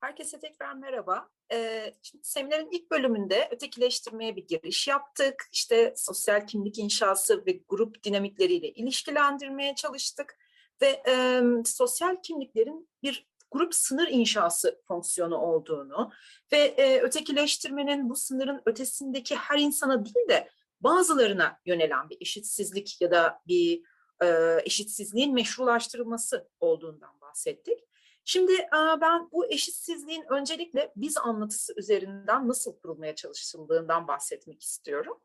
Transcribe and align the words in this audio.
Herkese 0.00 0.38
tekrar 0.40 0.74
merhaba. 0.74 1.28
Ee, 1.52 1.94
şimdi 2.02 2.24
seminerin 2.24 2.68
ilk 2.70 2.90
bölümünde 2.90 3.48
ötekileştirmeye 3.50 4.36
bir 4.36 4.46
giriş 4.46 4.88
yaptık. 4.88 5.48
İşte 5.52 5.94
sosyal 5.96 6.46
kimlik 6.46 6.78
inşası 6.78 7.46
ve 7.46 7.60
grup 7.68 8.02
dinamikleriyle 8.02 8.68
ilişkilendirmeye 8.68 9.74
çalıştık. 9.74 10.38
Ve 10.82 11.02
e, 11.08 11.42
sosyal 11.64 12.16
kimliklerin 12.22 12.88
bir 13.02 13.26
grup 13.50 13.74
sınır 13.74 14.08
inşası 14.08 14.80
fonksiyonu 14.88 15.36
olduğunu 15.36 16.10
ve 16.52 16.58
e, 16.58 17.00
ötekileştirmenin 17.00 18.10
bu 18.10 18.16
sınırın 18.16 18.62
ötesindeki 18.66 19.36
her 19.36 19.58
insana 19.58 20.04
değil 20.04 20.28
de 20.28 20.50
bazılarına 20.80 21.58
yönelen 21.66 22.10
bir 22.10 22.16
eşitsizlik 22.20 23.00
ya 23.00 23.10
da 23.10 23.40
bir 23.46 23.82
e, 24.22 24.58
eşitsizliğin 24.64 25.34
meşrulaştırılması 25.34 26.48
olduğundan 26.60 27.20
bahsettik. 27.20 27.78
Şimdi 28.30 28.68
ben 29.00 29.30
bu 29.32 29.46
eşitsizliğin 29.46 30.24
öncelikle 30.28 30.92
biz 30.96 31.16
anlatısı 31.16 31.74
üzerinden 31.76 32.48
nasıl 32.48 32.78
kurulmaya 32.78 33.14
çalışıldığından 33.14 34.08
bahsetmek 34.08 34.62
istiyorum. 34.62 35.20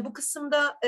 Bu 0.00 0.12
kısımda 0.12 0.78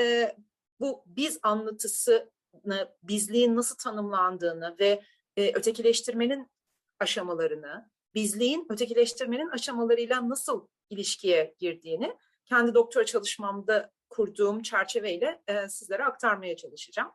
bu 0.79 1.03
biz 1.05 1.39
anlatısını, 1.43 2.95
bizliğin 3.03 3.55
nasıl 3.55 3.75
tanımlandığını 3.77 4.75
ve 4.79 5.03
ötekileştirmenin 5.37 6.51
aşamalarını, 6.99 7.89
bizliğin 8.15 8.67
ötekileştirmenin 8.69 9.49
aşamalarıyla 9.49 10.29
nasıl 10.29 10.67
ilişkiye 10.89 11.55
girdiğini 11.59 12.17
kendi 12.45 12.73
doktora 12.73 13.05
çalışmamda 13.05 13.91
kurduğum 14.09 14.61
çerçeveyle 14.61 15.41
sizlere 15.69 16.03
aktarmaya 16.03 16.55
çalışacağım. 16.55 17.11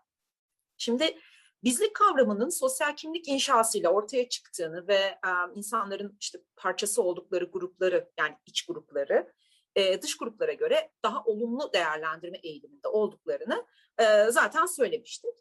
Şimdi 0.76 1.18
bizlik 1.64 1.94
kavramının 1.94 2.48
sosyal 2.48 2.96
kimlik 2.96 3.28
inşasıyla 3.28 3.90
ortaya 3.90 4.28
çıktığını 4.28 4.88
ve 4.88 4.94
e, 4.94 5.18
insanların 5.54 6.16
işte 6.20 6.38
parçası 6.56 7.02
oldukları 7.02 7.44
grupları 7.44 8.10
yani 8.18 8.36
iç 8.46 8.66
grupları 8.66 9.32
e, 9.74 10.02
dış 10.02 10.16
gruplara 10.16 10.52
göre 10.52 10.90
daha 11.04 11.24
olumlu 11.24 11.72
değerlendirme 11.72 12.38
eğiliminde 12.42 12.88
olduklarını 12.88 13.66
e, 13.98 14.30
zaten 14.30 14.66
söylemiştik. 14.66 15.34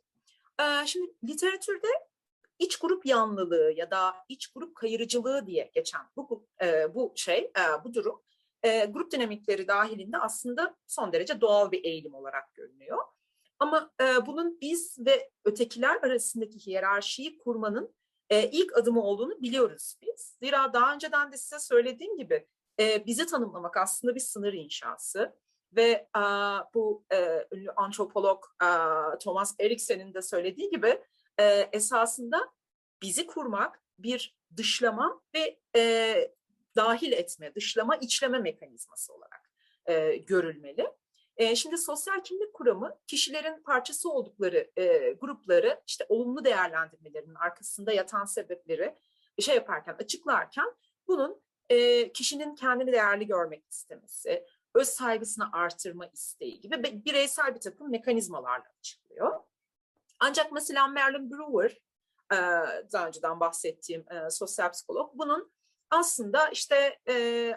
E, 0.59 0.85
şimdi 0.85 1.13
literatürde 1.23 1.87
iç 2.59 2.77
grup 2.77 3.05
yanlılığı 3.05 3.73
ya 3.75 3.91
da 3.91 4.15
iç 4.29 4.47
grup 4.47 4.75
kayırıcılığı 4.75 5.47
diye 5.47 5.71
geçen 5.73 6.01
bu 6.15 6.47
e, 6.61 6.95
bu 6.95 7.13
şey 7.15 7.39
e, 7.39 7.83
bu 7.83 7.93
durum 7.93 8.21
e, 8.63 8.85
grup 8.85 9.11
dinamikleri 9.11 9.67
dahilinde 9.67 10.17
aslında 10.17 10.75
son 10.87 11.13
derece 11.13 11.41
doğal 11.41 11.71
bir 11.71 11.83
eğilim 11.83 12.13
olarak 12.13 12.53
görünüyor. 12.53 12.97
Ama 13.59 13.91
e, 14.01 14.25
bunun 14.25 14.61
biz 14.61 14.97
ve 14.99 15.31
ötekiler 15.45 15.95
arasındaki 15.95 16.59
hiyerarşiyi 16.59 17.37
kurmanın 17.37 17.95
e, 18.29 18.49
ilk 18.49 18.77
adımı 18.77 19.01
olduğunu 19.01 19.41
biliyoruz 19.41 19.95
biz. 20.01 20.37
Zira 20.43 20.73
daha 20.73 20.93
önceden 20.93 21.31
de 21.31 21.37
size 21.37 21.59
söylediğim 21.59 22.17
gibi 22.17 22.47
e, 22.79 23.05
bizi 23.05 23.25
tanımlamak 23.25 23.77
aslında 23.77 24.15
bir 24.15 24.19
sınır 24.19 24.53
inşası. 24.53 25.35
Ve 25.75 26.07
e, 26.17 26.21
bu 26.73 27.05
e, 27.11 27.47
ünlü 27.51 27.71
antropolog 27.71 28.43
e, 28.63 28.67
Thomas 29.19 29.55
Eriksen'in 29.59 30.13
de 30.13 30.21
söylediği 30.21 30.69
gibi 30.69 31.03
e, 31.39 31.69
esasında 31.71 32.51
bizi 33.01 33.27
kurmak 33.27 33.81
bir 33.99 34.37
dışlama 34.57 35.21
ve 35.35 35.59
e, 35.75 36.31
dahil 36.75 37.11
etme, 37.11 37.55
dışlama, 37.55 37.95
içleme 37.95 38.39
mekanizması 38.39 39.13
olarak 39.13 39.51
e, 39.85 40.17
görülmeli. 40.17 40.87
Şimdi 41.55 41.77
sosyal 41.77 42.23
kimlik 42.23 42.53
kuramı 42.53 42.97
kişilerin 43.07 43.63
parçası 43.63 44.09
oldukları 44.11 44.71
grupları 45.21 45.81
işte 45.87 46.05
olumlu 46.09 46.45
değerlendirmelerinin 46.45 47.35
arkasında 47.35 47.91
yatan 47.91 48.25
sebepleri 48.25 48.95
şey 49.39 49.55
yaparken 49.55 49.93
açıklarken 49.99 50.73
bunun 51.07 51.41
kişinin 52.13 52.55
kendini 52.55 52.91
değerli 52.91 53.27
görmek 53.27 53.63
istemesi, 53.69 54.45
öz 54.73 54.87
saygısını 54.87 55.49
artırma 55.53 56.05
isteği 56.07 56.61
gibi 56.61 57.05
bireysel 57.05 57.55
bir 57.55 57.59
takım 57.59 57.91
mekanizmalarla 57.91 58.65
açıklıyor. 58.79 59.39
Ancak 60.19 60.51
mesela 60.51 60.87
Marilyn 60.87 61.31
Brewer, 61.31 61.81
daha 62.91 63.07
önceden 63.07 63.39
bahsettiğim 63.39 64.05
sosyal 64.29 64.71
psikolog, 64.71 65.11
bunun 65.13 65.51
aslında 65.89 66.49
işte 66.49 66.99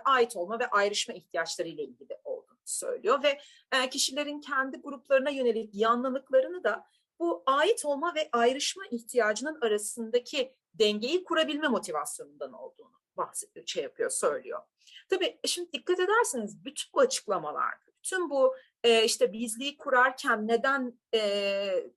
ait 0.05 0.37
olma 0.37 0.59
ve 0.59 0.67
ayrışma 0.67 1.15
ihtiyaçları 1.15 1.69
ile 1.69 1.83
ilgili 1.83 2.19
söylüyor 2.65 3.23
ve 3.23 3.41
e, 3.73 3.91
kişilerin 3.91 4.41
kendi 4.41 4.77
gruplarına 4.77 5.31
yönelik 5.31 5.75
yanlılıklarını 5.75 6.65
da 6.65 6.87
bu 7.19 7.43
ait 7.47 7.85
olma 7.85 8.15
ve 8.15 8.29
ayrışma 8.33 8.83
ihtiyacının 8.91 9.61
arasındaki 9.61 10.55
dengeyi 10.75 11.25
kurabilme 11.25 11.69
motivasyonundan 11.69 12.53
olduğunu 12.53 13.03
bahsediyor, 13.17 13.67
şey 13.67 13.83
yapıyor, 13.83 14.11
söylüyor. 14.11 14.63
Tabii 15.09 15.39
e, 15.45 15.49
şimdi 15.49 15.73
dikkat 15.73 16.01
ederseniz 16.01 16.65
bütün 16.65 16.91
bu 16.95 17.01
açıklamalar, 17.01 17.75
bütün 17.99 18.31
bu 18.31 18.57
e, 18.85 19.05
işte 19.05 19.33
bizliği 19.33 19.77
kurarken 19.77 20.49
neden 20.49 20.99
e, 21.15 21.91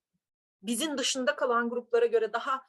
bizim 0.62 0.98
dışında 0.98 1.36
kalan 1.36 1.70
gruplara 1.70 2.06
göre 2.06 2.34
daha 2.34 2.62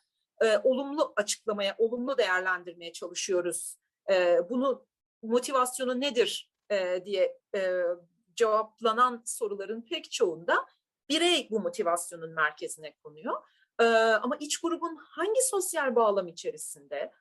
olumlu 0.64 1.12
açıklamaya, 1.16 1.74
olumlu 1.78 2.18
değerlendirmeye 2.18 2.92
çalışıyoruz. 2.92 3.78
Bunu 4.50 4.86
motivasyonu 5.22 6.00
nedir 6.00 6.50
e, 6.70 7.04
diye 7.04 7.38
e, 7.54 7.82
cevaplanan 8.36 9.22
soruların 9.26 9.82
pek 9.82 10.12
çoğunda 10.12 10.66
birey 11.08 11.48
bu 11.50 11.60
motivasyonun 11.60 12.30
merkezine 12.30 12.96
konuyor. 12.96 13.42
E, 13.80 13.84
ama 13.94 14.36
iç 14.36 14.60
grubun 14.60 14.96
hangi 14.96 15.42
sosyal 15.42 15.96
bağlam 15.96 16.28
içerisinde 16.28 17.12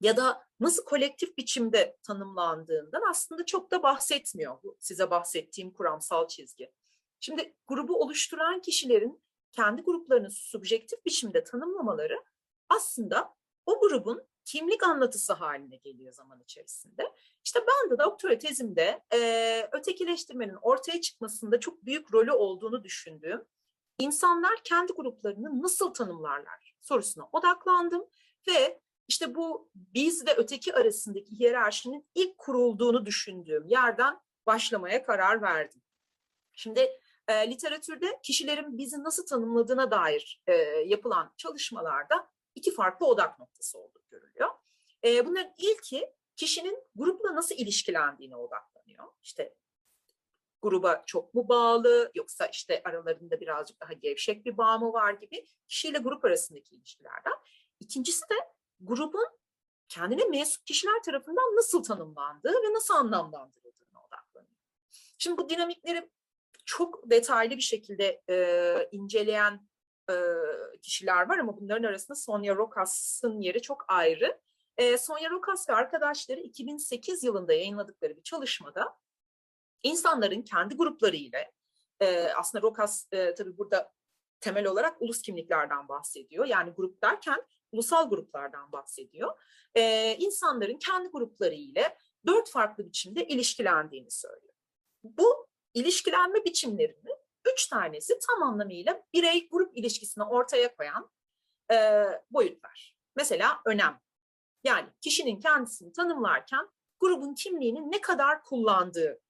ya 0.00 0.16
da 0.16 0.46
nasıl 0.60 0.84
kolektif 0.84 1.38
biçimde 1.38 1.96
tanımlandığından 2.02 3.02
aslında 3.10 3.46
çok 3.46 3.70
da 3.70 3.82
bahsetmiyor 3.82 4.62
bu 4.62 4.76
size 4.80 5.10
bahsettiğim 5.10 5.70
kuramsal 5.70 6.28
çizgi. 6.28 6.72
Şimdi 7.20 7.54
grubu 7.66 8.00
oluşturan 8.00 8.60
kişilerin 8.60 9.22
kendi 9.52 9.82
gruplarını 9.82 10.30
subjektif 10.30 11.04
biçimde 11.06 11.44
tanımlamaları 11.44 12.24
aslında 12.68 13.34
o 13.66 13.80
grubun 13.80 14.22
kimlik 14.48 14.82
anlatısı 14.82 15.32
haline 15.32 15.76
geliyor 15.76 16.12
zaman 16.12 16.40
içerisinde. 16.40 17.12
İşte 17.44 17.60
ben 17.60 17.90
de 17.90 17.98
doktora 17.98 18.38
tezimde 18.38 19.04
e, 19.14 19.68
ötekileştirmenin 19.72 20.56
ortaya 20.62 21.00
çıkmasında 21.00 21.60
çok 21.60 21.84
büyük 21.84 22.14
rolü 22.14 22.32
olduğunu 22.32 22.84
düşündüğüm 22.84 23.44
insanlar 23.98 24.58
kendi 24.64 24.92
gruplarını 24.92 25.62
nasıl 25.62 25.94
tanımlarlar 25.94 26.74
sorusuna 26.80 27.28
odaklandım 27.32 28.06
ve 28.48 28.80
işte 29.08 29.34
bu 29.34 29.70
biz 29.74 30.26
ve 30.26 30.34
öteki 30.36 30.74
arasındaki 30.74 31.38
hiyerarşinin 31.38 32.06
ilk 32.14 32.38
kurulduğunu 32.38 33.06
düşündüğüm 33.06 33.66
yerden 33.66 34.20
başlamaya 34.46 35.02
karar 35.02 35.42
verdim. 35.42 35.82
Şimdi 36.54 36.90
e, 37.28 37.50
literatürde 37.50 38.18
kişilerin 38.22 38.78
bizi 38.78 39.04
nasıl 39.04 39.26
tanımladığına 39.26 39.90
dair 39.90 40.42
e, 40.46 40.52
yapılan 40.86 41.34
çalışmalarda 41.36 42.30
iki 42.58 42.74
farklı 42.74 43.06
odak 43.06 43.38
noktası 43.38 43.78
olduğu 43.78 44.02
görülüyor. 44.10 44.48
E, 45.04 45.26
bunların 45.26 45.52
ilki 45.58 46.12
kişinin 46.36 46.78
grupla 46.96 47.34
nasıl 47.34 47.54
ilişkilendiğine 47.54 48.36
odaklanıyor. 48.36 49.04
İşte 49.22 49.54
gruba 50.62 51.02
çok 51.06 51.34
mu 51.34 51.48
bağlı 51.48 52.10
yoksa 52.14 52.46
işte 52.46 52.82
aralarında 52.84 53.40
birazcık 53.40 53.80
daha 53.80 53.92
gevşek 53.92 54.46
bir 54.46 54.56
bağ 54.56 54.78
mı 54.78 54.92
var 54.92 55.12
gibi 55.12 55.46
kişiyle 55.68 55.98
grup 55.98 56.24
arasındaki 56.24 56.74
ilişkilerden. 56.74 57.32
İkincisi 57.80 58.22
de 58.22 58.34
grubun 58.80 59.26
kendine 59.88 60.24
mensup 60.24 60.66
kişiler 60.66 61.02
tarafından 61.02 61.56
nasıl 61.56 61.82
tanımlandığı 61.82 62.52
ve 62.52 62.74
nasıl 62.74 62.94
anlamlandırıldığına 62.94 64.04
odaklanıyor. 64.08 64.56
Şimdi 65.18 65.38
bu 65.38 65.48
dinamikleri 65.48 66.10
çok 66.64 67.10
detaylı 67.10 67.56
bir 67.56 67.62
şekilde 67.62 68.22
e, 68.30 68.88
inceleyen 68.92 69.68
kişiler 70.82 71.28
var 71.28 71.38
ama 71.38 71.56
bunların 71.60 71.88
arasında 71.88 72.16
Sonia 72.16 72.56
Rokas'ın 72.56 73.40
yeri 73.40 73.62
çok 73.62 73.84
ayrı. 73.88 74.40
Sonya 74.98 75.30
Rokas 75.30 75.68
ve 75.68 75.74
arkadaşları 75.74 76.40
2008 76.40 77.24
yılında 77.24 77.52
yayınladıkları 77.52 78.16
bir 78.16 78.22
çalışmada 78.22 78.96
insanların 79.82 80.42
kendi 80.42 80.76
grupları 80.76 81.16
ile 81.16 81.52
aslında 82.36 82.62
Rokas 82.62 83.04
tabii 83.36 83.58
burada 83.58 83.92
temel 84.40 84.66
olarak 84.66 85.02
ulus 85.02 85.22
kimliklerden 85.22 85.88
bahsediyor. 85.88 86.46
Yani 86.46 86.70
grup 86.70 87.02
derken 87.02 87.42
ulusal 87.72 88.10
gruplardan 88.10 88.72
bahsediyor. 88.72 89.32
E, 89.74 90.14
insanların 90.18 90.78
kendi 90.78 91.08
grupları 91.08 91.54
ile 91.54 91.96
dört 92.26 92.50
farklı 92.50 92.86
biçimde 92.86 93.26
ilişkilendiğini 93.26 94.10
söylüyor. 94.10 94.54
Bu 95.04 95.46
ilişkilenme 95.74 96.44
biçimlerinin 96.44 97.16
üç 97.52 97.66
tanesi 97.66 98.18
tam 98.28 98.42
anlamıyla 98.42 99.02
birey 99.14 99.48
grup 99.48 99.78
ilişkisini 99.78 100.24
ortaya 100.24 100.76
koyan 100.76 101.10
e, 101.72 102.04
boyutlar. 102.30 102.96
Mesela 103.16 103.60
önem. 103.66 104.00
Yani 104.64 104.88
kişinin 105.00 105.40
kendisini 105.40 105.92
tanımlarken 105.92 106.68
grubun 107.00 107.34
kimliğini 107.34 107.90
ne 107.90 108.00
kadar 108.00 108.42
kullandığı. 108.42 109.20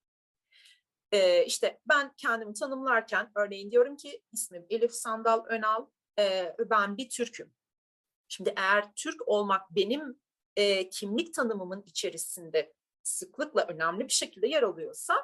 E, 1.13 1.45
işte 1.45 1.81
ben 1.89 2.13
kendimi 2.17 2.55
tanımlarken 2.55 3.33
örneğin 3.35 3.71
diyorum 3.71 3.97
ki 3.97 4.23
ismim 4.33 4.67
Elif 4.71 4.93
Sandal 4.93 5.45
Önal, 5.45 5.87
e, 6.19 6.57
ben 6.71 6.97
bir 6.97 7.09
Türk'üm. 7.09 7.55
Şimdi 8.29 8.55
eğer 8.57 8.95
Türk 8.95 9.29
olmak 9.29 9.71
benim 9.71 10.21
e, 10.57 10.89
kimlik 10.89 11.35
tanımımın 11.35 11.83
içerisinde 11.87 12.75
sıklıkla 13.03 13.67
önemli 13.67 14.05
bir 14.05 14.13
şekilde 14.13 14.49
yer 14.49 14.63
alıyorsa 14.63 15.15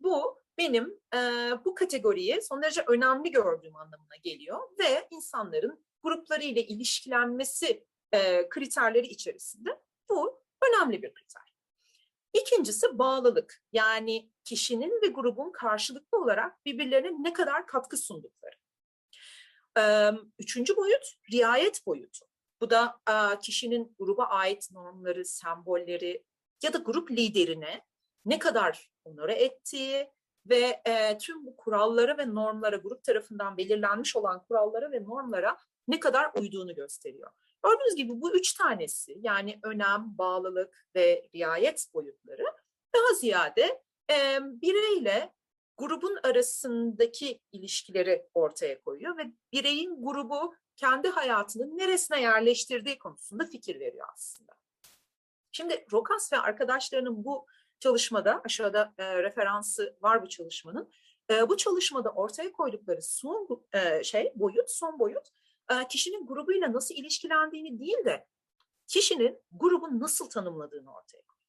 bu 0.00 0.41
benim 0.58 1.00
e, 1.14 1.18
bu 1.64 1.74
kategoriyi 1.74 2.42
son 2.42 2.62
derece 2.62 2.84
önemli 2.86 3.30
gördüğüm 3.30 3.76
anlamına 3.76 4.16
geliyor 4.22 4.58
ve 4.78 5.08
insanların 5.10 5.84
grupları 6.02 6.42
ile 6.42 6.66
ilişkilenmesi 6.66 7.84
e, 8.12 8.48
kriterleri 8.48 9.06
içerisinde 9.06 9.80
bu 10.10 10.42
önemli 10.62 11.02
bir 11.02 11.14
kriter. 11.14 11.52
İkincisi 12.32 12.98
bağlılık. 12.98 13.62
Yani 13.72 14.30
kişinin 14.44 15.02
ve 15.02 15.06
grubun 15.06 15.52
karşılıklı 15.52 16.18
olarak 16.18 16.64
birbirlerine 16.64 17.22
ne 17.22 17.32
kadar 17.32 17.66
katkı 17.66 17.96
sundukları. 17.96 18.56
Üçüncü 20.38 20.76
boyut 20.76 21.14
riayet 21.32 21.86
boyutu. 21.86 22.26
Bu 22.60 22.70
da 22.70 23.00
kişinin 23.42 23.96
gruba 23.98 24.24
ait 24.24 24.70
normları, 24.70 25.24
sembolleri 25.24 26.24
ya 26.62 26.72
da 26.72 26.78
grup 26.78 27.10
liderine 27.10 27.84
ne 28.24 28.38
kadar 28.38 28.90
onore 29.04 29.34
ettiği 29.34 30.10
ve 30.46 30.82
tüm 31.20 31.46
bu 31.46 31.56
kurallara 31.56 32.18
ve 32.18 32.34
normlara, 32.34 32.76
grup 32.76 33.04
tarafından 33.04 33.56
belirlenmiş 33.56 34.16
olan 34.16 34.42
kurallara 34.42 34.92
ve 34.92 35.04
normlara 35.04 35.56
ne 35.88 36.00
kadar 36.00 36.30
uyduğunu 36.40 36.74
gösteriyor. 36.74 37.30
Gördüğünüz 37.64 37.96
gibi 37.96 38.20
bu 38.20 38.36
üç 38.36 38.52
tanesi 38.54 39.18
yani 39.20 39.60
önem, 39.62 40.18
bağlılık 40.18 40.86
ve 40.94 41.28
riayet 41.34 41.94
boyutları 41.94 42.44
daha 42.94 43.14
ziyade 43.14 43.82
e, 44.10 44.38
bireyle 44.42 45.32
grubun 45.76 46.18
arasındaki 46.22 47.40
ilişkileri 47.52 48.26
ortaya 48.34 48.82
koyuyor 48.82 49.16
ve 49.16 49.22
bireyin 49.52 50.04
grubu 50.04 50.54
kendi 50.76 51.08
hayatının 51.08 51.78
neresine 51.78 52.20
yerleştirdiği 52.20 52.98
konusunda 52.98 53.44
fikir 53.46 53.80
veriyor 53.80 54.06
aslında. 54.14 54.52
Şimdi 55.52 55.86
Rokas 55.92 56.32
ve 56.32 56.38
arkadaşlarının 56.38 57.24
bu 57.24 57.46
çalışmada, 57.82 58.40
aşağıda 58.44 58.94
e, 58.98 59.22
referansı 59.22 59.96
var 60.00 60.22
bu 60.22 60.28
çalışmanın, 60.28 60.90
e, 61.30 61.48
bu 61.48 61.56
çalışmada 61.56 62.10
ortaya 62.10 62.52
koydukları 62.52 63.02
son 63.02 63.64
e, 63.72 64.04
şey, 64.04 64.32
boyut, 64.34 64.70
son 64.70 64.98
boyut, 64.98 65.28
e, 65.70 65.88
kişinin 65.88 66.26
grubuyla 66.26 66.72
nasıl 66.72 66.94
ilişkilendiğini 66.94 67.78
değil 67.78 68.04
de 68.04 68.26
kişinin 68.86 69.38
grubun 69.52 70.00
nasıl 70.00 70.30
tanımladığını 70.30 70.94
ortaya 70.94 71.22
koyuyor. 71.22 71.48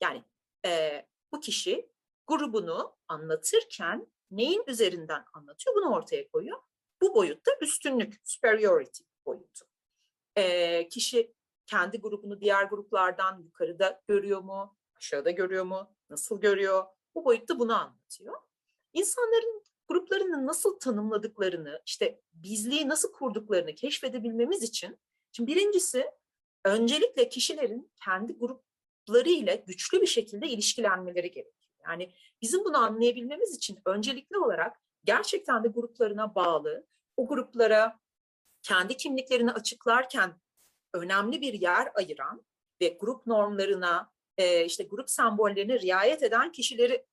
Yani 0.00 0.24
e, 0.66 1.02
bu 1.32 1.40
kişi 1.40 1.90
grubunu 2.26 2.96
anlatırken 3.08 4.06
neyin 4.30 4.64
üzerinden 4.66 5.24
anlatıyor 5.32 5.76
bunu 5.76 5.94
ortaya 5.94 6.28
koyuyor. 6.28 6.58
Bu 7.02 7.14
boyutta 7.14 7.50
üstünlük, 7.60 8.20
superiority 8.24 9.02
boyutu. 9.26 9.64
E, 10.36 10.88
kişi 10.88 11.34
kendi 11.66 12.00
grubunu 12.00 12.40
diğer 12.40 12.64
gruplardan 12.64 13.42
yukarıda 13.42 14.02
görüyor 14.08 14.40
mu, 14.40 14.76
aşağıda 15.04 15.30
görüyor 15.30 15.64
mu, 15.64 15.94
nasıl 16.10 16.40
görüyor? 16.40 16.84
Bu 17.14 17.24
boyutta 17.24 17.58
bunu 17.58 17.74
anlatıyor. 17.74 18.36
İnsanların 18.92 19.62
gruplarını 19.88 20.46
nasıl 20.46 20.78
tanımladıklarını, 20.78 21.82
işte 21.86 22.20
bizliği 22.32 22.88
nasıl 22.88 23.12
kurduklarını 23.12 23.74
keşfedebilmemiz 23.74 24.62
için, 24.62 24.98
şimdi 25.32 25.54
birincisi 25.54 26.10
öncelikle 26.64 27.28
kişilerin 27.28 27.92
kendi 28.04 28.32
grupları 28.32 29.28
ile 29.28 29.64
güçlü 29.66 30.00
bir 30.00 30.06
şekilde 30.06 30.48
ilişkilenmeleri 30.48 31.30
gerekiyor. 31.30 31.80
Yani 31.86 32.12
bizim 32.42 32.64
bunu 32.64 32.78
anlayabilmemiz 32.78 33.56
için 33.56 33.78
öncelikli 33.86 34.38
olarak 34.38 34.76
gerçekten 35.04 35.64
de 35.64 35.68
gruplarına 35.68 36.34
bağlı, 36.34 36.86
o 37.16 37.28
gruplara 37.28 38.00
kendi 38.62 38.96
kimliklerini 38.96 39.52
açıklarken 39.52 40.40
önemli 40.94 41.40
bir 41.40 41.54
yer 41.54 41.92
ayıran 41.94 42.44
ve 42.80 42.88
grup 43.00 43.26
normlarına, 43.26 44.13
işte 44.66 44.84
grup 44.84 45.10
sembollerine 45.10 45.80
riayet 45.80 46.22
eden 46.22 46.52
kişileri 46.52 47.06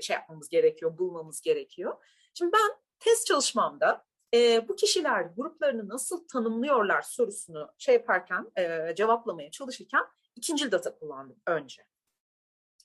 şey 0.00 0.14
yapmamız 0.14 0.48
gerekiyor, 0.48 0.98
bulmamız 0.98 1.40
gerekiyor. 1.40 2.04
Şimdi 2.34 2.52
ben 2.52 2.70
test 2.98 3.26
çalışmamda 3.26 4.04
bu 4.68 4.76
kişiler 4.76 5.22
gruplarını 5.22 5.88
nasıl 5.88 6.28
tanımlıyorlar 6.28 7.02
sorusunu 7.02 7.74
şey 7.78 7.94
yaparken, 7.94 8.52
cevaplamaya 8.96 9.50
çalışırken 9.50 10.04
ikinci 10.36 10.72
data 10.72 10.98
kullandım 10.98 11.42
önce. 11.46 11.82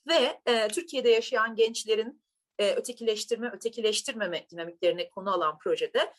Ve 0.08 0.40
Türkiye'de 0.68 1.08
yaşayan 1.08 1.56
gençlerin 1.56 2.22
ötekileştirme, 2.58 3.50
ötekileştirmeme 3.50 4.46
dinamiklerini 4.50 5.10
konu 5.10 5.32
alan 5.32 5.58
projede 5.58 6.14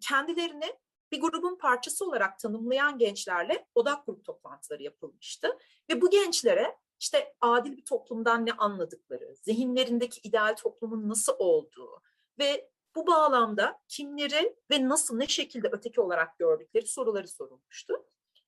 kendilerini 0.00 0.72
bir 1.12 1.20
grubun 1.20 1.58
parçası 1.58 2.06
olarak 2.06 2.38
tanımlayan 2.38 2.98
gençlerle 2.98 3.66
odak 3.74 4.06
grup 4.06 4.24
toplantıları 4.24 4.82
yapılmıştı. 4.82 5.58
Ve 5.90 6.00
bu 6.00 6.10
gençlere 6.10 6.76
işte 7.00 7.34
adil 7.40 7.76
bir 7.76 7.84
toplumdan 7.84 8.46
ne 8.46 8.52
anladıkları, 8.52 9.34
zihinlerindeki 9.36 10.20
ideal 10.28 10.56
toplumun 10.56 11.08
nasıl 11.08 11.34
olduğu 11.38 12.02
ve 12.38 12.70
bu 12.96 13.06
bağlamda 13.06 13.80
kimleri 13.88 14.56
ve 14.70 14.88
nasıl 14.88 15.16
ne 15.16 15.26
şekilde 15.26 15.68
öteki 15.72 16.00
olarak 16.00 16.38
gördükleri 16.38 16.86
soruları 16.86 17.28
sorulmuştu. 17.28 18.06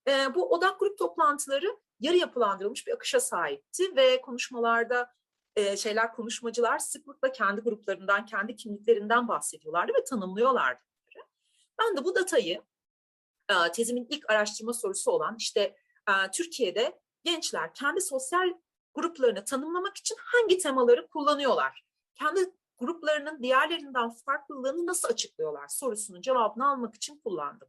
E, 0.09 0.35
bu 0.35 0.53
odak 0.53 0.81
grup 0.81 0.99
toplantıları 0.99 1.79
yarı 2.01 2.17
yapılandırılmış 2.17 2.87
bir 2.87 2.93
akışa 2.93 3.21
sahipti 3.21 3.97
ve 3.97 4.21
konuşmalarda 4.21 5.11
e, 5.57 5.77
şeyler 5.77 6.13
konuşmacılar 6.13 6.79
sıklıkla 6.79 7.33
kendi 7.33 7.61
gruplarından, 7.61 8.27
kendi 8.27 8.57
kimliklerinden 8.57 9.29
bahsediyorlardı 9.29 9.93
ve 9.99 10.05
tanımlıyorlardı. 10.05 10.81
Ben 11.79 11.97
de 11.97 12.05
bu 12.05 12.15
datayı 12.15 12.63
e, 13.49 13.73
tezimin 13.73 14.07
ilk 14.11 14.31
araştırma 14.31 14.73
sorusu 14.73 15.11
olan 15.11 15.37
işte 15.39 15.61
e, 16.09 16.31
Türkiye'de 16.33 17.01
gençler 17.25 17.75
kendi 17.75 18.01
sosyal 18.01 18.55
gruplarını 18.95 19.45
tanımlamak 19.45 19.97
için 19.97 20.17
hangi 20.21 20.59
temaları 20.59 21.07
kullanıyorlar? 21.09 21.85
Kendi 22.15 22.41
gruplarının 22.79 23.43
diğerlerinden 23.43 24.11
farklılığını 24.11 24.87
nasıl 24.87 25.09
açıklıyorlar 25.09 25.69
sorusunun 25.69 26.21
cevabını 26.21 26.69
almak 26.69 26.95
için 26.95 27.21
kullandım. 27.25 27.69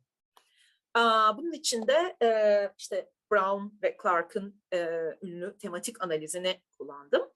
Bunun 1.37 1.51
için 1.51 1.87
de 1.87 2.17
e, 2.21 2.29
işte 2.77 3.11
Brown 3.31 3.83
ve 3.83 3.97
Clark'ın 4.03 4.61
e, 4.73 4.87
ünlü 5.21 5.57
tematik 5.57 6.03
analizini 6.03 6.61
kullandım. 6.77 7.29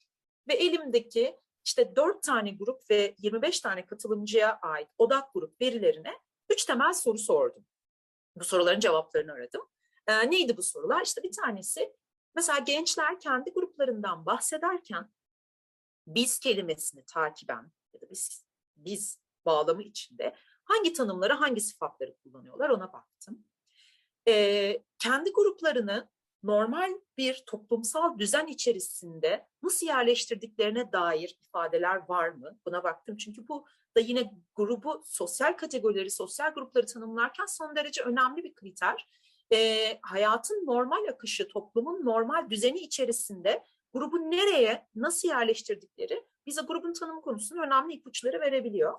Ve 0.47 0.53
elimdeki 0.53 1.39
işte 1.65 1.95
dört 1.95 2.23
tane 2.23 2.51
grup 2.51 2.89
ve 2.89 3.15
25 3.17 3.59
tane 3.59 3.85
katılımcıya 3.85 4.59
ait 4.61 4.87
odak 4.97 5.33
grup 5.33 5.61
verilerine 5.61 6.19
üç 6.51 6.65
temel 6.65 6.93
soru 6.93 7.17
sordum. 7.17 7.65
Bu 8.35 8.43
soruların 8.43 8.79
cevaplarını 8.79 9.31
aradım. 9.31 9.69
E, 10.07 10.31
neydi 10.31 10.57
bu 10.57 10.63
sorular? 10.63 11.01
İşte 11.01 11.23
bir 11.23 11.31
tanesi 11.31 11.93
Mesela 12.35 12.59
gençler 12.59 13.19
kendi 13.19 13.51
gruplarından 13.51 14.25
bahsederken 14.25 15.11
biz 16.07 16.39
kelimesini 16.39 17.05
takiben 17.05 17.71
ya 17.93 18.01
da 18.01 18.09
biz, 18.09 18.45
biz 18.75 19.19
bağlamı 19.45 19.83
içinde 19.83 20.35
hangi 20.63 20.93
tanımları, 20.93 21.33
hangi 21.33 21.61
sıfatları 21.61 22.17
kullanıyorlar 22.17 22.69
ona 22.69 22.93
baktım. 22.93 23.45
Ee, 24.27 24.83
kendi 24.99 25.31
gruplarını 25.31 26.09
normal 26.43 26.93
bir 27.17 27.43
toplumsal 27.45 28.19
düzen 28.19 28.47
içerisinde 28.47 29.47
nasıl 29.63 29.85
yerleştirdiklerine 29.87 30.91
dair 30.91 31.37
ifadeler 31.41 32.09
var 32.09 32.29
mı? 32.29 32.57
Buna 32.65 32.83
baktım 32.83 33.17
çünkü 33.17 33.47
bu 33.47 33.65
da 33.97 33.99
yine 33.99 34.33
grubu, 34.55 35.01
sosyal 35.05 35.53
kategorileri, 35.53 36.11
sosyal 36.11 36.53
grupları 36.53 36.85
tanımlarken 36.85 37.45
son 37.45 37.75
derece 37.75 38.03
önemli 38.03 38.43
bir 38.43 38.53
kriter 38.53 39.07
e, 39.53 39.99
hayatın 40.01 40.65
normal 40.65 41.07
akışı, 41.09 41.47
toplumun 41.47 42.05
normal 42.05 42.49
düzeni 42.49 42.79
içerisinde 42.79 43.63
grubu 43.93 44.17
nereye, 44.17 44.87
nasıl 44.95 45.27
yerleştirdikleri 45.27 46.25
bize 46.45 46.61
grubun 46.61 46.93
tanımı 46.93 47.21
konusunda 47.21 47.63
önemli 47.63 47.93
ipuçları 47.93 48.39
verebiliyor. 48.39 48.93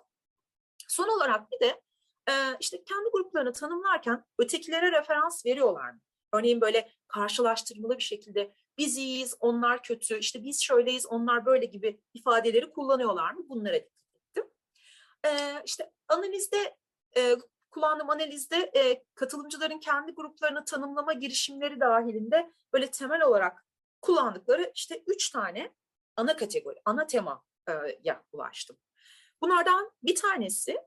Son 0.88 1.08
olarak 1.08 1.52
bir 1.52 1.60
de 1.60 1.80
e, 2.28 2.32
işte 2.60 2.84
kendi 2.84 3.10
gruplarını 3.12 3.52
tanımlarken 3.52 4.24
ötekilere 4.38 4.92
referans 4.92 5.46
veriyorlar 5.46 5.90
mı? 5.90 6.00
Örneğin 6.32 6.60
böyle 6.60 6.90
karşılaştırmalı 7.08 7.98
bir 7.98 8.02
şekilde 8.02 8.54
biz 8.78 8.96
iyiyiz, 8.96 9.34
onlar 9.40 9.82
kötü, 9.82 10.18
işte 10.18 10.44
biz 10.44 10.62
şöyleyiz, 10.62 11.06
onlar 11.06 11.46
böyle 11.46 11.64
gibi 11.64 12.00
ifadeleri 12.14 12.70
kullanıyorlar 12.70 13.32
mı? 13.32 13.48
Bunlara 13.48 13.74
dikkat 13.74 14.16
ettim. 14.16 14.50
Ee, 15.26 15.62
işte 15.64 15.90
analizde 16.08 16.76
e, 17.16 17.36
kullandığım 17.70 18.10
analizde 18.10 18.70
e, 18.76 19.04
katılımcıların 19.14 19.80
kendi 19.80 20.12
gruplarını 20.12 20.64
tanımlama 20.64 21.12
girişimleri 21.12 21.80
dahilinde 21.80 22.52
böyle 22.72 22.90
temel 22.90 23.22
olarak 23.22 23.66
kullandıkları 24.00 24.72
işte 24.74 25.02
üç 25.06 25.30
tane 25.30 25.72
ana 26.16 26.36
kategori, 26.36 26.80
ana 26.84 27.06
tema 27.06 27.44
e, 27.68 27.72
ya 28.04 28.24
ulaştım. 28.32 28.76
Bunlardan 29.40 29.92
bir 30.02 30.14
tanesi 30.14 30.78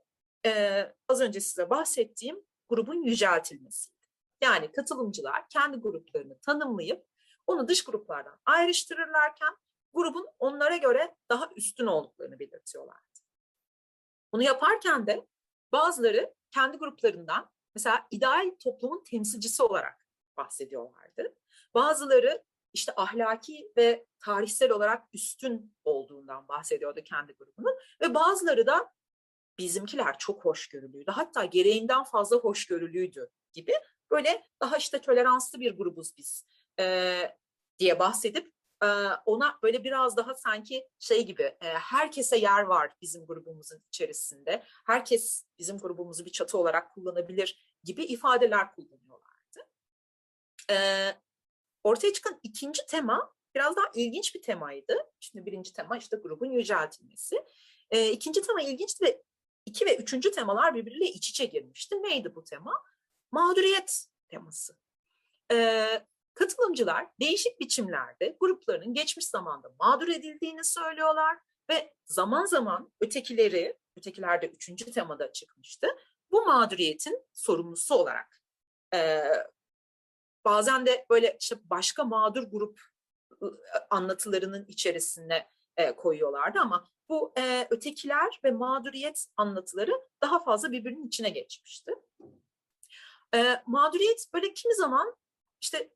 e, 0.45 0.81
az 1.07 1.21
önce 1.21 1.39
size 1.39 1.69
bahsettiğim 1.69 2.45
grubun 2.69 3.03
yüceltilmesi. 3.03 3.94
Yani 4.41 4.71
katılımcılar 4.71 5.49
kendi 5.49 5.77
gruplarını 5.77 6.39
tanımlayıp 6.39 7.05
onu 7.47 7.67
dış 7.67 7.83
gruplardan 7.83 8.39
ayrıştırırlarken 8.45 9.57
grubun 9.93 10.27
onlara 10.39 10.77
göre 10.77 11.15
daha 11.29 11.49
üstün 11.55 11.85
olduklarını 11.85 12.39
belirtiyorlardı. 12.39 13.01
Bunu 14.33 14.43
yaparken 14.43 15.07
de 15.07 15.27
bazıları 15.71 16.33
kendi 16.51 16.77
gruplarından 16.77 17.49
mesela 17.75 18.07
ideal 18.11 18.51
toplumun 18.63 19.03
temsilcisi 19.03 19.63
olarak 19.63 20.07
bahsediyorlardı. 20.37 21.35
Bazıları 21.73 22.43
işte 22.73 22.93
ahlaki 22.95 23.71
ve 23.77 24.05
tarihsel 24.19 24.71
olarak 24.71 25.03
üstün 25.13 25.75
olduğundan 25.85 26.47
bahsediyordu 26.47 27.01
kendi 27.05 27.33
grubunun 27.33 27.75
ve 28.01 28.13
bazıları 28.13 28.65
da 28.67 28.93
bizimkiler 29.59 30.17
çok 30.17 30.45
hoşgörülüydü. 30.45 31.11
Hatta 31.11 31.45
gereğinden 31.45 32.03
fazla 32.03 32.37
hoşgörülüydü 32.37 33.29
gibi 33.53 33.73
böyle 34.11 34.43
daha 34.61 34.77
işte 34.77 35.01
toleranslı 35.01 35.59
bir 35.59 35.77
grubuz 35.77 36.17
biz 36.17 36.45
e, 36.79 37.35
diye 37.79 37.99
bahsedip 37.99 38.53
e, 38.83 38.87
ona 39.25 39.59
böyle 39.63 39.83
biraz 39.83 40.17
daha 40.17 40.35
sanki 40.35 40.87
şey 40.99 41.25
gibi 41.25 41.43
e, 41.43 41.65
herkese 41.67 42.37
yer 42.37 42.61
var 42.61 42.91
bizim 43.01 43.25
grubumuzun 43.25 43.83
içerisinde. 43.87 44.63
Herkes 44.85 45.45
bizim 45.59 45.77
grubumuzu 45.77 46.25
bir 46.25 46.31
çatı 46.31 46.57
olarak 46.57 46.93
kullanabilir 46.93 47.77
gibi 47.83 48.03
ifadeler 48.03 48.71
kullanıyorlardı. 48.75 49.67
E, 50.71 50.75
ortaya 51.83 52.13
çıkan 52.13 52.39
ikinci 52.43 52.85
tema 52.85 53.35
biraz 53.55 53.75
daha 53.75 53.85
ilginç 53.95 54.35
bir 54.35 54.41
temaydı. 54.41 54.97
Şimdi 55.19 55.45
birinci 55.45 55.73
tema 55.73 55.97
işte 55.97 56.17
grubun 56.17 56.51
yüceltilmesi. 56.51 57.45
E, 57.91 58.11
ikinci 58.11 58.41
tema 58.41 58.61
ilginçti 58.61 59.05
ve 59.05 59.23
iki 59.65 59.85
ve 59.85 59.97
üçüncü 59.97 60.31
temalar 60.31 60.75
birbiriyle 60.75 61.05
iç 61.05 61.29
içe 61.29 61.45
girmişti. 61.45 61.95
Neydi 62.03 62.35
bu 62.35 62.43
tema? 62.43 62.83
Mağduriyet 63.35 64.07
teması. 64.29 64.77
Ee, 65.51 66.05
katılımcılar 66.33 67.07
değişik 67.19 67.59
biçimlerde 67.59 68.37
gruplarının 68.39 68.93
geçmiş 68.93 69.27
zamanda 69.27 69.71
mağdur 69.79 70.07
edildiğini 70.07 70.63
söylüyorlar 70.63 71.37
ve 71.69 71.93
zaman 72.05 72.45
zaman 72.45 72.91
ötekileri, 73.01 73.77
ötekilerde 73.97 74.47
üçüncü 74.47 74.91
temada 74.91 75.33
çıkmıştı, 75.33 75.87
bu 76.31 76.45
mağduriyetin 76.45 77.25
sorumlusu 77.33 77.95
olarak 77.95 78.41
e, 78.93 79.23
bazen 80.45 80.85
de 80.85 81.05
böyle 81.09 81.37
işte 81.39 81.55
başka 81.63 82.03
mağdur 82.03 82.43
grup 82.43 82.81
anlatılarının 83.89 84.65
içerisine 84.65 85.49
e, 85.77 85.95
koyuyorlardı 85.95 86.59
ama 86.59 86.87
bu 87.09 87.33
e, 87.37 87.67
ötekiler 87.69 88.39
ve 88.43 88.51
mağduriyet 88.51 89.27
anlatıları 89.37 89.91
daha 90.21 90.43
fazla 90.43 90.71
birbirinin 90.71 91.07
içine 91.07 91.29
geçmişti. 91.29 91.91
E, 93.33 93.63
mağduriyet 93.65 94.27
böyle 94.33 94.53
kimi 94.53 94.75
zaman 94.75 95.15
işte 95.61 95.89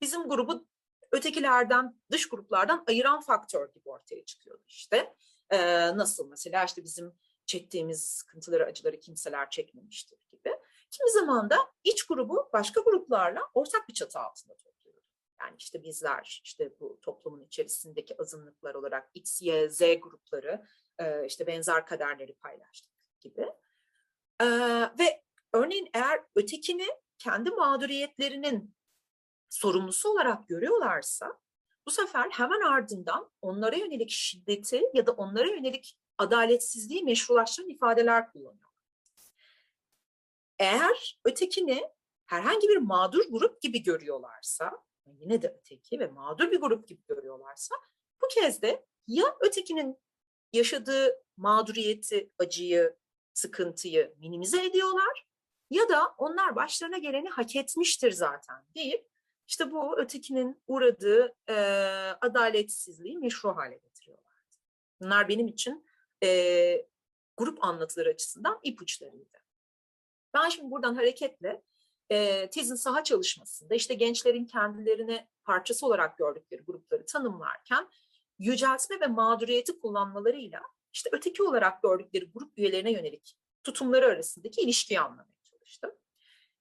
bizim 0.00 0.28
grubu 0.28 0.66
ötekilerden, 1.12 2.00
dış 2.10 2.28
gruplardan 2.28 2.84
ayıran 2.88 3.20
faktör 3.20 3.72
gibi 3.74 3.88
ortaya 3.88 4.24
çıkıyordu 4.24 4.64
işte. 4.66 5.14
E, 5.50 5.58
nasıl 5.96 6.28
mesela 6.28 6.64
işte 6.64 6.84
bizim 6.84 7.14
çektiğimiz 7.46 8.04
sıkıntıları, 8.04 8.66
acıları 8.66 9.00
kimseler 9.00 9.50
çekmemiştir 9.50 10.18
gibi. 10.30 10.58
Kimi 10.90 11.10
zaman 11.10 11.50
da 11.50 11.56
iç 11.84 12.06
grubu 12.06 12.50
başka 12.52 12.80
gruplarla 12.80 13.40
ortak 13.54 13.88
bir 13.88 13.94
çatı 13.94 14.18
altında 14.18 14.56
topluyordu. 14.56 15.00
Yani 15.40 15.54
işte 15.58 15.82
bizler, 15.82 16.40
işte 16.44 16.80
bu 16.80 17.00
toplumun 17.02 17.44
içerisindeki 17.44 18.20
azınlıklar 18.20 18.74
olarak 18.74 19.10
X, 19.14 19.42
Y, 19.42 19.70
Z 19.70 19.80
grupları 19.80 20.64
işte 21.26 21.46
benzer 21.46 21.86
kaderleri 21.86 22.34
paylaştık 22.34 22.92
gibi. 23.20 23.48
Ve 24.98 25.22
örneğin 25.52 25.88
eğer 25.94 26.24
ötekini 26.34 26.86
kendi 27.18 27.50
mağduriyetlerinin 27.50 28.74
sorumlusu 29.50 30.08
olarak 30.08 30.48
görüyorlarsa 30.48 31.38
bu 31.86 31.90
sefer 31.90 32.30
hemen 32.30 32.60
ardından 32.60 33.30
onlara 33.42 33.76
yönelik 33.76 34.10
şiddeti 34.10 34.82
ya 34.94 35.06
da 35.06 35.12
onlara 35.12 35.46
yönelik 35.46 35.98
adaletsizliği 36.18 37.04
meşrulaştıran 37.04 37.68
ifadeler 37.68 38.32
kullanıyor. 38.32 38.68
Eğer 40.58 41.20
ötekini 41.24 41.82
herhangi 42.26 42.68
bir 42.68 42.76
mağdur 42.76 43.24
grup 43.30 43.62
gibi 43.62 43.82
görüyorlarsa, 43.82 44.84
yine 45.06 45.42
de 45.42 45.56
öteki 45.58 46.00
ve 46.00 46.06
mağdur 46.06 46.50
bir 46.50 46.60
grup 46.60 46.88
gibi 46.88 47.02
görüyorlarsa, 47.08 47.74
bu 48.22 48.28
kez 48.28 48.62
de 48.62 48.86
ya 49.06 49.36
ötekinin 49.40 49.98
yaşadığı 50.52 51.24
mağduriyeti, 51.36 52.30
acıyı, 52.38 52.96
sıkıntıyı 53.34 54.14
minimize 54.18 54.64
ediyorlar 54.64 55.27
ya 55.70 55.88
da 55.88 56.14
onlar 56.18 56.56
başlarına 56.56 56.98
geleni 56.98 57.28
hak 57.28 57.56
etmiştir 57.56 58.12
zaten 58.12 58.64
deyip 58.74 59.08
işte 59.46 59.70
bu 59.70 59.98
ötekinin 60.00 60.62
uğradığı 60.66 61.36
e, 61.48 61.54
adaletsizliği 62.20 63.18
meşru 63.18 63.56
hale 63.56 63.76
getiriyorlar. 63.76 64.32
Bunlar 65.00 65.28
benim 65.28 65.46
için 65.46 65.86
e, 66.22 66.86
grup 67.36 67.64
anlatıları 67.64 68.08
açısından 68.08 68.60
ipuçlarıydı. 68.62 69.38
Ben 70.34 70.48
şimdi 70.48 70.70
buradan 70.70 70.94
hareketle 70.94 71.62
e, 72.10 72.50
tezin 72.50 72.74
saha 72.74 73.04
çalışmasında 73.04 73.74
işte 73.74 73.94
gençlerin 73.94 74.44
kendilerini 74.44 75.28
parçası 75.44 75.86
olarak 75.86 76.18
gördükleri 76.18 76.62
grupları 76.62 77.06
tanımlarken 77.06 77.88
yüceltme 78.38 79.00
ve 79.00 79.06
mağduriyeti 79.06 79.80
kullanmalarıyla 79.80 80.62
işte 80.92 81.10
öteki 81.12 81.42
olarak 81.42 81.82
gördükleri 81.82 82.30
grup 82.30 82.58
üyelerine 82.58 82.92
yönelik 82.92 83.36
tutumları 83.64 84.06
arasındaki 84.06 84.60
ilişkiyi 84.60 85.00
anlamaya 85.00 85.37
çalıştım. 85.68 85.90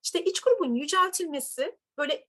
İşte 0.04 0.24
iç 0.24 0.40
grubun 0.40 0.76
yüceltilmesi 0.76 1.78
böyle 1.98 2.28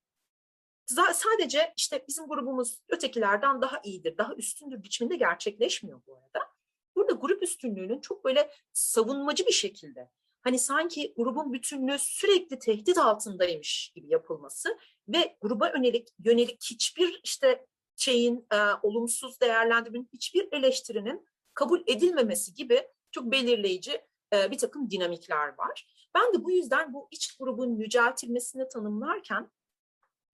sadece 1.15 1.73
işte 1.77 2.05
bizim 2.09 2.27
grubumuz 2.27 2.79
ötekilerden 2.89 3.63
daha 3.63 3.81
iyidir, 3.85 4.19
daha 4.19 4.35
üstündür 4.35 4.83
biçiminde 4.83 5.17
gerçekleşmiyor 5.17 6.01
bu 6.07 6.17
arada. 6.17 6.51
Burada 6.97 7.13
grup 7.13 7.43
üstünlüğünün 7.43 8.01
çok 8.01 8.25
böyle 8.25 8.51
savunmacı 8.73 9.47
bir 9.47 9.53
şekilde 9.53 10.11
hani 10.41 10.59
sanki 10.59 11.15
grubun 11.17 11.53
bütünlüğü 11.53 11.99
sürekli 11.99 12.59
tehdit 12.59 12.99
altındaymış 12.99 13.93
gibi 13.95 14.09
yapılması 14.09 14.79
ve 15.09 15.37
gruba 15.41 15.69
yönelik 15.69 16.09
yönelik 16.25 16.65
hiçbir 16.71 17.21
işte 17.25 17.67
şeyin 17.97 18.47
e, 18.53 18.57
olumsuz 18.83 19.41
değerlendirmenin 19.41 20.09
hiçbir 20.13 20.49
eleştirinin 20.53 21.27
kabul 21.55 21.81
edilmemesi 21.87 22.55
gibi 22.55 22.89
çok 23.11 23.33
belirleyici 23.33 24.01
e, 24.33 24.51
bir 24.51 24.59
takım 24.59 24.91
dinamikler 24.91 25.59
var. 25.59 25.98
Ben 26.15 26.35
de 26.35 26.45
bu 26.45 26.51
yüzden 26.51 26.93
bu 26.93 27.09
iç 27.11 27.37
grubun 27.37 27.77
yüceltilmesini 27.77 28.69
tanımlarken 28.69 29.51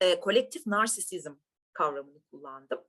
e, 0.00 0.20
kolektif 0.20 0.66
narsisizm 0.66 1.34
kavramını 1.72 2.22
kullandım. 2.22 2.84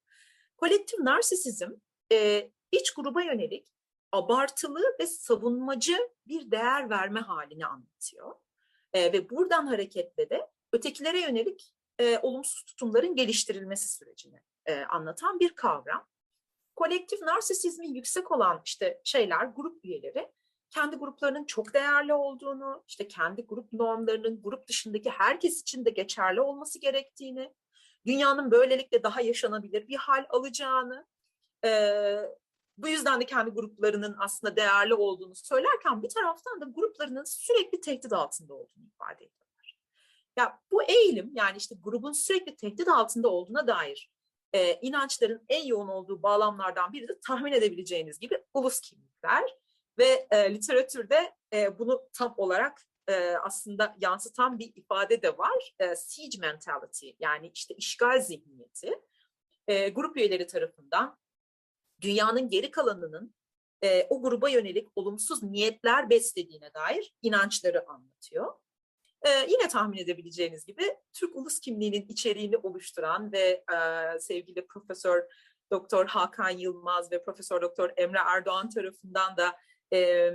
Kolektif 0.57 0.99
narsisizm 0.99 1.71
e, 2.11 2.49
iç 2.71 2.93
gruba 2.93 3.21
yönelik 3.21 3.75
abartılı 4.11 4.95
ve 4.99 5.07
savunmacı 5.07 6.09
bir 6.27 6.51
değer 6.51 6.89
verme 6.89 7.19
halini 7.19 7.65
anlatıyor. 7.65 8.35
E, 8.93 9.13
ve 9.13 9.29
buradan 9.29 9.67
hareketle 9.67 10.29
de 10.29 10.49
ötekilere 10.73 11.21
yönelik 11.21 11.73
e, 11.99 12.19
olumsuz 12.19 12.63
tutumların 12.63 13.15
geliştirilmesi 13.15 13.89
sürecini 13.97 14.41
e, 14.65 14.83
anlatan 14.83 15.39
bir 15.39 15.55
kavram. 15.55 16.07
Kolektif 16.75 17.21
narsisizmi 17.21 17.87
yüksek 17.87 18.31
olan 18.31 18.61
işte 18.65 19.01
şeyler, 19.03 19.45
grup 19.45 19.85
üyeleri 19.85 20.31
kendi 20.72 20.95
gruplarının 20.95 21.45
çok 21.45 21.74
değerli 21.74 22.13
olduğunu, 22.13 22.84
işte 22.88 23.07
kendi 23.07 23.45
grup 23.45 23.74
normlarının 23.74 24.41
grup 24.41 24.67
dışındaki 24.67 25.10
herkes 25.10 25.62
için 25.62 25.86
de 25.86 25.89
geçerli 25.89 26.41
olması 26.41 26.79
gerektiğini, 26.79 27.53
dünyanın 28.05 28.51
böylelikle 28.51 29.03
daha 29.03 29.22
yaşanabilir 29.22 29.88
bir 29.88 29.95
hal 29.95 30.25
alacağını, 30.29 31.05
e, 31.65 31.69
bu 32.77 32.88
yüzden 32.88 33.22
de 33.22 33.25
kendi 33.25 33.51
gruplarının 33.51 34.15
aslında 34.19 34.55
değerli 34.55 34.93
olduğunu 34.93 35.36
söylerken 35.36 36.03
bir 36.03 36.10
taraftan 36.10 36.62
da 36.62 36.65
gruplarının 36.65 37.24
sürekli 37.24 37.81
tehdit 37.81 38.13
altında 38.13 38.53
olduğunu 38.53 38.86
ifade 38.93 39.25
ediyorlar. 39.25 39.77
Ya 40.38 40.60
bu 40.72 40.84
eğilim 40.84 41.31
yani 41.34 41.57
işte 41.57 41.75
grubun 41.84 42.12
sürekli 42.12 42.55
tehdit 42.55 42.88
altında 42.88 43.29
olduğuna 43.29 43.67
dair 43.67 44.12
e, 44.53 44.79
inançların 44.81 45.45
en 45.50 45.65
yoğun 45.65 45.88
olduğu 45.88 46.24
bağlamlardan 46.24 46.93
biri 46.93 47.07
de 47.07 47.19
tahmin 47.19 47.51
edebileceğiniz 47.51 48.19
gibi 48.19 48.43
ulus 48.53 48.79
kimlikler 48.79 49.43
ve 49.97 50.27
e, 50.31 50.53
literatürde 50.53 51.33
e, 51.53 51.79
bunu 51.79 52.09
tam 52.13 52.33
olarak 52.37 52.81
e, 53.07 53.35
aslında 53.35 53.95
yansıtan 53.99 54.59
bir 54.59 54.71
ifade 54.75 55.21
de 55.21 55.37
var. 55.37 55.75
E, 55.79 55.95
siege 55.95 56.37
mentality 56.39 57.09
yani 57.19 57.51
işte 57.53 57.75
işgal 57.75 58.21
zihniyeti 58.21 58.93
e, 59.67 59.89
grup 59.89 60.17
üyeleri 60.17 60.47
tarafından 60.47 61.17
dünyanın 62.01 62.49
geri 62.49 62.71
kalanının 62.71 63.35
e, 63.83 64.07
o 64.09 64.21
gruba 64.21 64.49
yönelik 64.49 64.87
olumsuz 64.95 65.43
niyetler 65.43 66.09
beslediğine 66.09 66.73
dair 66.73 67.13
inançları 67.21 67.89
anlatıyor. 67.89 68.53
E, 69.21 69.29
yine 69.49 69.67
tahmin 69.67 69.97
edebileceğiniz 69.97 70.65
gibi 70.65 70.97
Türk 71.13 71.35
ulus 71.35 71.59
kimliğinin 71.59 72.07
içeriğini 72.07 72.57
oluşturan 72.57 73.31
ve 73.31 73.63
e, 73.75 74.19
sevgili 74.19 74.67
Profesör 74.67 75.23
Doktor 75.71 76.07
Hakan 76.07 76.49
Yılmaz 76.49 77.11
ve 77.11 77.23
Profesör 77.23 77.61
Doktor 77.61 77.91
Emre 77.97 78.19
Erdoğan 78.25 78.69
tarafından 78.69 79.37
da 79.37 79.55
e, 79.95 80.33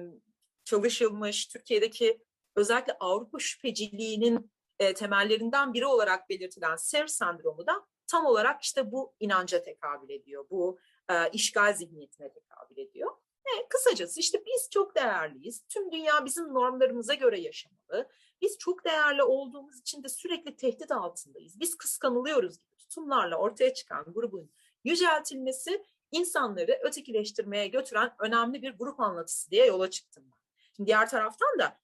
çalışılmış 0.64 1.46
Türkiye'deki 1.46 2.22
özellikle 2.56 2.96
Avrupa 3.00 3.38
şüpheciliğinin 3.38 4.50
e, 4.78 4.94
temellerinden 4.94 5.74
biri 5.74 5.86
olarak 5.86 6.28
belirtilen 6.30 6.76
SER 6.76 7.06
sendromu 7.06 7.66
da 7.66 7.86
tam 8.06 8.26
olarak 8.26 8.62
işte 8.62 8.92
bu 8.92 9.14
inanca 9.20 9.62
tekabül 9.62 10.10
ediyor. 10.10 10.46
Bu 10.50 10.78
e, 11.10 11.30
işgal 11.32 11.74
zihniyetine 11.74 12.32
tekabül 12.32 12.78
ediyor. 12.78 13.10
Ne? 13.46 13.68
Kısacası 13.68 14.20
işte 14.20 14.42
biz 14.46 14.68
çok 14.70 14.96
değerliyiz. 14.96 15.64
Tüm 15.68 15.92
dünya 15.92 16.24
bizim 16.24 16.54
normlarımıza 16.54 17.14
göre 17.14 17.40
yaşamalı. 17.40 18.08
Biz 18.42 18.58
çok 18.58 18.84
değerli 18.84 19.22
olduğumuz 19.22 19.80
için 19.80 20.02
de 20.02 20.08
sürekli 20.08 20.56
tehdit 20.56 20.90
altındayız. 20.90 21.60
Biz 21.60 21.76
kıskanılıyoruz 21.76 22.58
gibi 22.58 22.76
tutumlarla 22.76 23.36
ortaya 23.36 23.74
çıkan 23.74 24.04
grubun 24.12 24.50
yüceltilmesi 24.84 25.84
insanları 26.10 26.78
ötekileştirmeye 26.82 27.68
götüren 27.68 28.14
önemli 28.18 28.62
bir 28.62 28.70
grup 28.70 29.00
anlatısı 29.00 29.50
diye 29.50 29.66
yola 29.66 29.90
çıktım 29.90 30.24
ben. 30.26 30.38
Şimdi 30.76 30.86
diğer 30.86 31.10
taraftan 31.10 31.58
da 31.58 31.80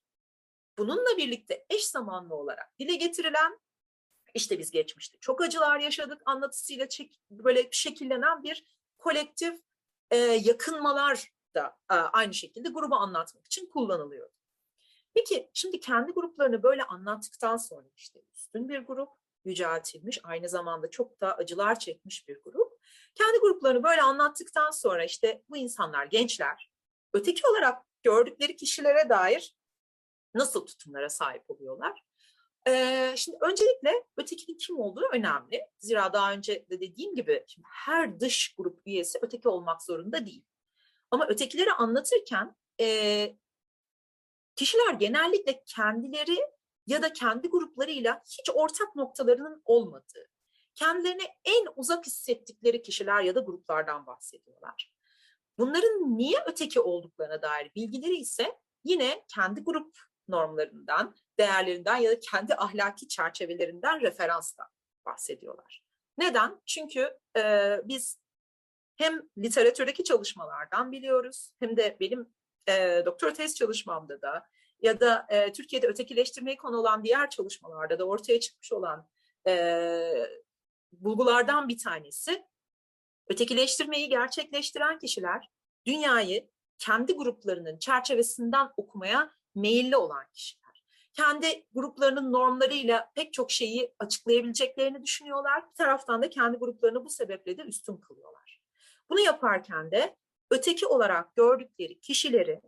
bununla 0.77 1.17
birlikte 1.17 1.65
eş 1.69 1.87
zamanlı 1.87 2.35
olarak 2.35 2.79
dile 2.79 2.95
getirilen 2.95 3.59
işte 4.33 4.59
biz 4.59 4.71
geçmişte 4.71 5.17
çok 5.21 5.41
acılar 5.41 5.79
yaşadık 5.79 6.21
anlatısıyla 6.25 6.89
çek, 6.89 7.21
böyle 7.31 7.67
şekillenen 7.71 8.43
bir 8.43 8.65
kolektif 8.97 9.59
e, 10.11 10.17
yakınmalar 10.17 11.31
da 11.55 11.77
e, 11.91 11.93
aynı 11.93 12.33
şekilde 12.33 12.69
grubu 12.69 12.95
anlatmak 12.95 13.45
için 13.45 13.65
kullanılıyor. 13.69 14.29
Peki 15.13 15.49
şimdi 15.53 15.79
kendi 15.79 16.11
gruplarını 16.11 16.63
böyle 16.63 16.83
anlattıktan 16.83 17.57
sonra 17.57 17.87
işte 17.95 18.21
üstün 18.35 18.69
bir 18.69 18.79
grup, 18.79 19.09
yüceltilmiş, 19.45 20.19
aynı 20.23 20.49
zamanda 20.49 20.89
çok 20.89 21.21
da 21.21 21.37
acılar 21.37 21.79
çekmiş 21.79 22.27
bir 22.27 22.43
grup. 22.43 22.66
Kendi 23.17 23.39
gruplarını 23.39 23.83
böyle 23.83 24.01
anlattıktan 24.01 24.71
sonra 24.71 25.05
işte 25.05 25.43
bu 25.49 25.57
insanlar 25.57 26.05
gençler, 26.05 26.71
öteki 27.13 27.47
olarak 27.47 27.83
gördükleri 28.03 28.55
kişilere 28.55 29.09
dair 29.09 29.55
nasıl 30.33 30.65
tutumlara 30.65 31.09
sahip 31.09 31.49
oluyorlar? 31.49 32.03
Ee, 32.67 33.13
şimdi 33.17 33.37
öncelikle 33.41 34.03
ötekinin 34.17 34.57
kim 34.57 34.79
olduğu 34.79 35.05
önemli. 35.11 35.61
Zira 35.79 36.13
daha 36.13 36.33
önce 36.33 36.65
de 36.69 36.79
dediğim 36.81 37.15
gibi 37.15 37.45
şimdi 37.47 37.67
her 37.71 38.19
dış 38.19 38.55
grup 38.57 38.81
üyesi 38.85 39.19
öteki 39.21 39.49
olmak 39.49 39.83
zorunda 39.83 40.25
değil. 40.25 40.45
Ama 41.11 41.27
ötekileri 41.27 41.71
anlatırken 41.71 42.55
e, 42.79 43.37
kişiler 44.55 44.93
genellikle 44.93 45.63
kendileri 45.65 46.37
ya 46.87 47.01
da 47.01 47.13
kendi 47.13 47.47
gruplarıyla 47.47 48.21
hiç 48.25 48.49
ortak 48.53 48.95
noktalarının 48.95 49.61
olmadığı, 49.65 50.29
kendilerine 50.77 51.23
en 51.45 51.67
uzak 51.75 52.05
hissettikleri 52.05 52.81
kişiler 52.81 53.21
ya 53.21 53.35
da 53.35 53.39
gruplardan 53.39 54.07
bahsediyorlar. 54.07 54.93
Bunların 55.57 56.17
niye 56.17 56.39
öteki 56.45 56.79
olduklarına 56.79 57.41
dair 57.41 57.71
bilgileri 57.75 58.15
ise 58.15 58.59
yine 58.83 59.25
kendi 59.35 59.63
grup 59.63 59.97
normlarından, 60.27 61.15
değerlerinden 61.39 61.97
ya 61.97 62.11
da 62.11 62.19
kendi 62.19 62.55
ahlaki 62.55 63.07
çerçevelerinden 63.07 64.01
referansla 64.01 64.69
bahsediyorlar. 65.05 65.83
Neden? 66.17 66.61
Çünkü 66.65 67.17
e, 67.37 67.75
biz 67.83 68.19
hem 68.95 69.21
literatürdeki 69.37 70.03
çalışmalardan 70.03 70.91
biliyoruz 70.91 71.51
hem 71.59 71.77
de 71.77 71.97
benim 71.99 72.29
e, 72.69 73.01
doktora 73.05 73.33
tez 73.33 73.55
çalışmamda 73.55 74.21
da 74.21 74.47
ya 74.81 74.99
da 74.99 75.25
e, 75.29 75.51
Türkiye'de 75.51 75.87
ötekileştirmeyi 75.87 76.57
konu 76.57 76.77
olan 76.77 77.03
diğer 77.03 77.29
çalışmalarda 77.29 77.99
da 77.99 78.05
ortaya 78.05 78.39
çıkmış 78.39 78.73
olan 78.73 79.07
e, 79.47 79.53
bulgulardan 80.91 81.69
bir 81.69 81.77
tanesi 81.77 82.45
ötekileştirmeyi 83.27 84.09
gerçekleştiren 84.09 84.99
kişiler 84.99 85.49
dünyayı 85.85 86.49
kendi 86.77 87.13
gruplarının 87.13 87.77
çerçevesinden 87.77 88.69
okumaya 88.77 89.31
meyilli 89.55 89.97
olan 89.97 90.25
kişiler. 90.33 90.67
Kendi 91.13 91.65
gruplarının 91.73 92.31
normlarıyla 92.31 93.11
pek 93.15 93.33
çok 93.33 93.51
şeyi 93.51 93.93
açıklayabileceklerini 93.99 95.03
düşünüyorlar. 95.03 95.69
Bir 95.69 95.75
taraftan 95.75 96.21
da 96.21 96.29
kendi 96.29 96.57
gruplarını 96.57 97.05
bu 97.05 97.09
sebeple 97.09 97.57
de 97.57 97.61
üstün 97.61 97.97
kılıyorlar. 97.97 98.61
Bunu 99.09 99.19
yaparken 99.19 99.91
de 99.91 100.15
öteki 100.51 100.85
olarak 100.85 101.35
gördükleri 101.35 101.99
kişileri 101.99 102.61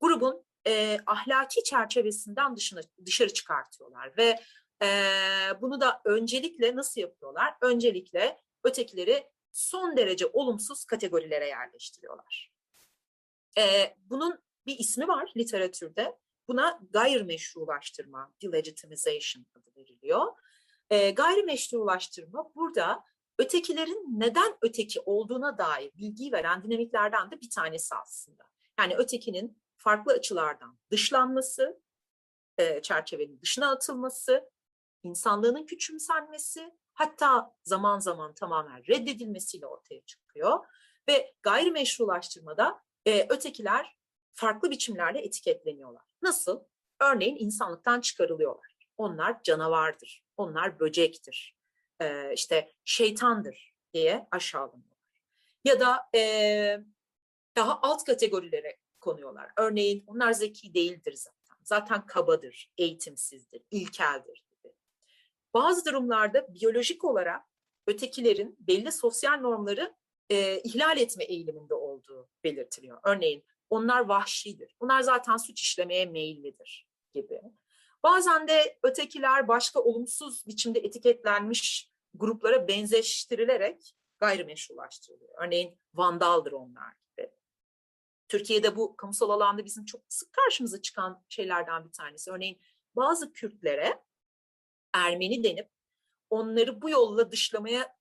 grubun 0.00 0.44
e, 0.66 1.00
ahlaki 1.06 1.64
çerçevesinden 1.64 2.56
dışına, 2.56 2.80
dışarı 3.06 3.32
çıkartıyorlar 3.32 4.16
ve 4.16 4.40
bunu 5.60 5.80
da 5.80 6.00
öncelikle 6.04 6.76
nasıl 6.76 7.00
yapıyorlar? 7.00 7.54
Öncelikle 7.60 8.40
ötekileri 8.64 9.26
son 9.52 9.96
derece 9.96 10.26
olumsuz 10.26 10.84
kategorilere 10.84 11.46
yerleştiriyorlar. 11.46 12.52
Bunun 13.96 14.38
bir 14.66 14.78
ismi 14.78 15.08
var 15.08 15.32
literatürde. 15.36 16.18
Buna 16.48 16.80
gayrimeşrulaştırma, 16.90 18.34
delegitimization 18.42 19.46
adı 19.54 19.76
veriliyor. 19.76 20.26
E, 20.90 21.10
gayrimeşrulaştırma 21.10 22.54
burada 22.54 23.04
ötekilerin 23.38 24.20
neden 24.20 24.56
öteki 24.62 25.00
olduğuna 25.00 25.58
dair 25.58 25.92
bilgi 25.96 26.32
veren 26.32 26.62
dinamiklerden 26.62 27.30
de 27.30 27.40
bir 27.40 27.50
tanesi 27.50 27.94
aslında. 27.94 28.44
Yani 28.78 28.96
ötekinin 28.96 29.62
farklı 29.76 30.12
açılardan 30.12 30.78
dışlanması, 30.90 31.80
e, 32.58 32.82
çerçevenin 32.82 33.40
dışına 33.40 33.70
atılması, 33.70 34.50
insanlığının 35.08 35.66
küçümsenmesi, 35.66 36.74
hatta 36.94 37.54
zaman 37.64 37.98
zaman 37.98 38.34
tamamen 38.34 38.86
reddedilmesiyle 38.88 39.66
ortaya 39.66 40.00
çıkıyor. 40.00 40.66
Ve 41.08 41.34
gayrimeşrulaştırmada 41.42 42.82
e, 43.06 43.26
ötekiler 43.28 43.98
farklı 44.34 44.70
biçimlerle 44.70 45.20
etiketleniyorlar. 45.20 46.02
Nasıl? 46.22 46.60
Örneğin 47.00 47.36
insanlıktan 47.36 48.00
çıkarılıyorlar. 48.00 48.76
Onlar 48.96 49.42
canavardır, 49.42 50.24
onlar 50.36 50.80
böcektir, 50.80 51.56
e, 52.00 52.32
işte 52.34 52.72
şeytandır 52.84 53.74
diye 53.94 54.28
aşağılanıyorlar. 54.30 54.98
Ya 55.64 55.80
da 55.80 56.08
e, 56.14 56.80
daha 57.56 57.80
alt 57.82 58.04
kategorilere 58.04 58.76
konuyorlar. 59.00 59.50
Örneğin 59.56 60.04
onlar 60.06 60.32
zeki 60.32 60.74
değildir 60.74 61.12
zaten. 61.12 61.56
Zaten 61.64 62.06
kabadır, 62.06 62.72
eğitimsizdir, 62.78 63.62
ilkeldir. 63.70 64.44
Bazı 65.58 65.84
durumlarda 65.84 66.54
biyolojik 66.54 67.04
olarak 67.04 67.44
ötekilerin 67.86 68.56
belli 68.60 68.92
sosyal 68.92 69.40
normları 69.40 69.94
e, 70.30 70.60
ihlal 70.60 70.98
etme 70.98 71.24
eğiliminde 71.24 71.74
olduğu 71.74 72.28
belirtiliyor. 72.44 72.98
Örneğin 73.04 73.44
onlar 73.70 74.00
vahşidir. 74.00 74.76
Bunlar 74.80 75.00
zaten 75.00 75.36
suç 75.36 75.60
işlemeye 75.60 76.06
meyillidir 76.06 76.88
gibi. 77.14 77.42
Bazen 78.02 78.48
de 78.48 78.78
ötekiler 78.82 79.48
başka 79.48 79.80
olumsuz 79.80 80.46
biçimde 80.46 80.78
etiketlenmiş 80.78 81.90
gruplara 82.14 82.68
benzeştirilerek 82.68 83.96
gayrimeşrulaştırılıyor. 84.18 85.34
Örneğin 85.46 85.78
vandaldır 85.94 86.52
onlar 86.52 86.92
gibi. 86.92 87.30
Türkiye'de 88.28 88.76
bu 88.76 88.96
kamusal 88.96 89.30
alanda 89.30 89.64
bizim 89.64 89.84
çok 89.84 90.00
sık 90.08 90.32
karşımıza 90.32 90.82
çıkan 90.82 91.24
şeylerden 91.28 91.84
bir 91.84 91.92
tanesi. 91.92 92.30
Örneğin 92.30 92.60
bazı 92.96 93.32
Kürtlere 93.32 94.07
Ermeni 95.06 95.44
denip 95.44 95.70
onları 96.30 96.82
bu 96.82 96.90
yolla 96.90 97.30
dışlamaya 97.30 97.98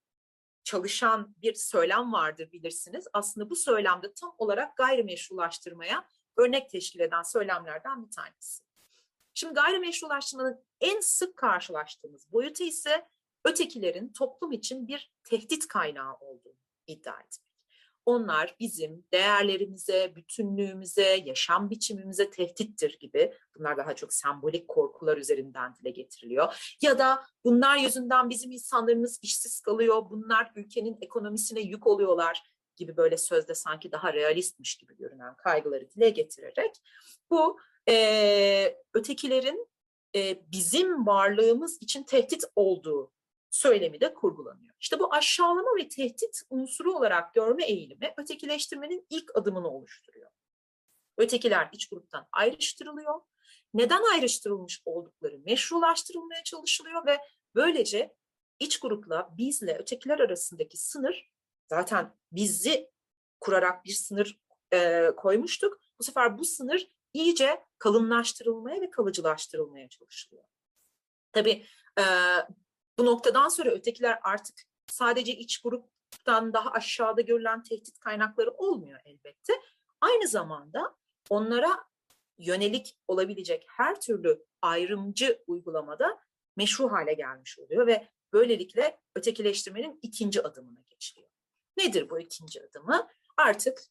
çalışan 0.63 1.35
bir 1.37 1.53
söylem 1.53 2.13
vardır 2.13 2.51
bilirsiniz. 2.51 3.07
Aslında 3.13 3.49
bu 3.49 3.55
söylemde 3.55 4.13
tam 4.13 4.35
olarak 4.37 4.77
gayrimeşrulaştırmaya 4.77 6.07
örnek 6.37 6.69
teşkil 6.69 6.99
eden 6.99 7.23
söylemlerden 7.23 8.05
bir 8.05 8.11
tanesi. 8.11 8.63
Şimdi 9.33 9.53
gayrimeşrulaştırmanın 9.53 10.63
en 10.81 10.99
sık 10.99 11.37
karşılaştığımız 11.37 12.31
boyutu 12.31 12.63
ise 12.63 13.07
ötekilerin 13.43 14.13
toplum 14.13 14.51
için 14.51 14.87
bir 14.87 15.11
tehdit 15.23 15.67
kaynağı 15.67 16.15
olduğunu 16.15 16.59
iddia 16.87 17.19
etmek. 17.19 17.46
Onlar 18.07 18.55
bizim 18.59 19.05
değerlerimize, 19.13 20.15
bütünlüğümüze, 20.15 21.21
yaşam 21.25 21.69
biçimimize 21.69 22.29
tehdittir 22.29 22.99
gibi. 22.99 23.33
Bunlar 23.57 23.77
daha 23.77 23.95
çok 23.95 24.13
sembolik 24.13 24.67
korkular 24.67 25.17
üzerinden 25.17 25.75
dile 25.75 25.89
getiriliyor. 25.89 26.75
Ya 26.81 26.99
da 26.99 27.23
bunlar 27.45 27.77
yüzünden 27.77 28.29
bizim 28.29 28.51
insanlarımız 28.51 29.19
işsiz 29.21 29.59
kalıyor, 29.59 30.03
bunlar 30.09 30.51
ülkenin 30.55 30.97
ekonomisine 31.01 31.61
yük 31.61 31.87
oluyorlar 31.87 32.43
gibi 32.75 32.97
böyle 32.97 33.17
sözde 33.17 33.55
sanki 33.55 33.91
daha 33.91 34.13
realistmiş 34.13 34.75
gibi 34.75 34.97
görünen 34.97 35.35
kaygıları 35.35 35.91
dile 35.91 36.09
getirerek 36.09 36.81
bu 37.29 37.59
e, 37.89 38.77
ötekilerin 38.93 39.67
e, 40.15 40.51
bizim 40.51 41.07
varlığımız 41.07 41.77
için 41.81 42.03
tehdit 42.03 42.43
olduğu 42.55 43.11
söylemi 43.57 44.01
de 44.01 44.13
kurgulanıyor. 44.13 44.75
İşte 44.79 44.99
bu 44.99 45.13
aşağılama 45.13 45.69
ve 45.77 45.87
tehdit 45.87 46.41
unsuru 46.49 46.93
olarak 46.93 47.33
görme 47.33 47.65
eğilimi 47.65 48.13
ötekileştirmenin 48.17 49.07
ilk 49.09 49.37
adımını 49.37 49.67
oluşturuyor. 49.67 50.31
Ötekiler 51.17 51.69
iç 51.71 51.89
gruptan 51.89 52.27
ayrıştırılıyor. 52.31 53.21
Neden 53.73 54.03
ayrıştırılmış 54.13 54.81
oldukları 54.85 55.39
meşrulaştırılmaya 55.39 56.43
çalışılıyor 56.43 57.05
ve 57.05 57.17
böylece 57.55 58.15
iç 58.59 58.79
grupla 58.79 59.29
bizle 59.37 59.77
ötekiler 59.77 60.19
arasındaki 60.19 60.77
sınır 60.77 61.31
zaten 61.69 62.15
bizi 62.31 62.91
kurarak 63.39 63.85
bir 63.85 63.93
sınır 63.93 64.39
e, 64.73 65.11
koymuştuk. 65.17 65.79
Bu 65.99 66.03
sefer 66.03 66.37
bu 66.37 66.45
sınır 66.45 66.87
iyice 67.13 67.63
kalınlaştırılmaya 67.77 68.81
ve 68.81 68.89
kalıcılaştırılmaya 68.89 69.89
çalışılıyor. 69.89 70.43
Tabii 71.31 71.65
e, 71.99 72.03
bu 72.99 73.05
noktadan 73.05 73.47
sonra 73.47 73.69
ötekiler 73.71 74.19
artık 74.23 74.55
sadece 74.87 75.31
iç 75.31 75.61
grup 75.61 75.85
gruptan 76.11 76.53
daha 76.53 76.71
aşağıda 76.71 77.21
görülen 77.21 77.63
tehdit 77.63 77.99
kaynakları 77.99 78.51
olmuyor 78.51 78.99
elbette. 79.05 79.53
Aynı 80.01 80.27
zamanda 80.27 80.95
onlara 81.29 81.83
yönelik 82.37 82.97
olabilecek 83.07 83.65
her 83.69 84.01
türlü 84.01 84.45
ayrımcı 84.61 85.43
uygulamada 85.47 86.19
meşru 86.55 86.91
hale 86.91 87.13
gelmiş 87.13 87.59
oluyor 87.59 87.87
ve 87.87 88.07
böylelikle 88.33 88.99
ötekileştirmenin 89.15 89.99
ikinci 90.01 90.41
adımına 90.43 90.79
geçiliyor. 90.89 91.29
Nedir 91.77 92.09
bu 92.09 92.19
ikinci 92.19 92.63
adımı? 92.63 93.07
Artık 93.37 93.81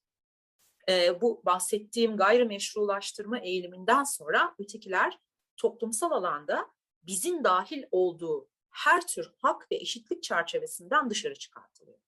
e, 0.88 1.20
bu 1.20 1.42
bahsettiğim 1.44 2.16
gayrimeşrulaştırma 2.16 3.38
eğiliminden 3.38 4.04
sonra 4.04 4.54
ötekiler 4.58 5.18
toplumsal 5.56 6.10
alanda 6.10 6.70
bizim 7.02 7.44
dahil 7.44 7.84
olduğu 7.90 8.48
her 8.76 9.06
tür 9.06 9.30
hak 9.42 9.72
ve 9.72 9.76
eşitlik 9.76 10.22
çerçevesinden 10.22 11.10
dışarı 11.10 11.34
çıkartılıyor. 11.34 11.98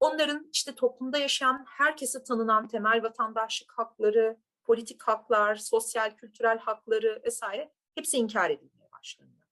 Onların 0.00 0.48
işte 0.52 0.74
toplumda 0.74 1.18
yaşayan 1.18 1.64
herkese 1.68 2.24
tanınan 2.24 2.68
temel 2.68 3.02
vatandaşlık 3.02 3.72
hakları, 3.72 4.36
politik 4.64 5.02
haklar, 5.02 5.56
sosyal 5.56 6.16
kültürel 6.16 6.58
hakları 6.58 7.22
vesaire 7.24 7.72
hepsi 7.94 8.16
inkar 8.16 8.50
edilmeye 8.50 8.92
başlanıyor. 8.92 9.46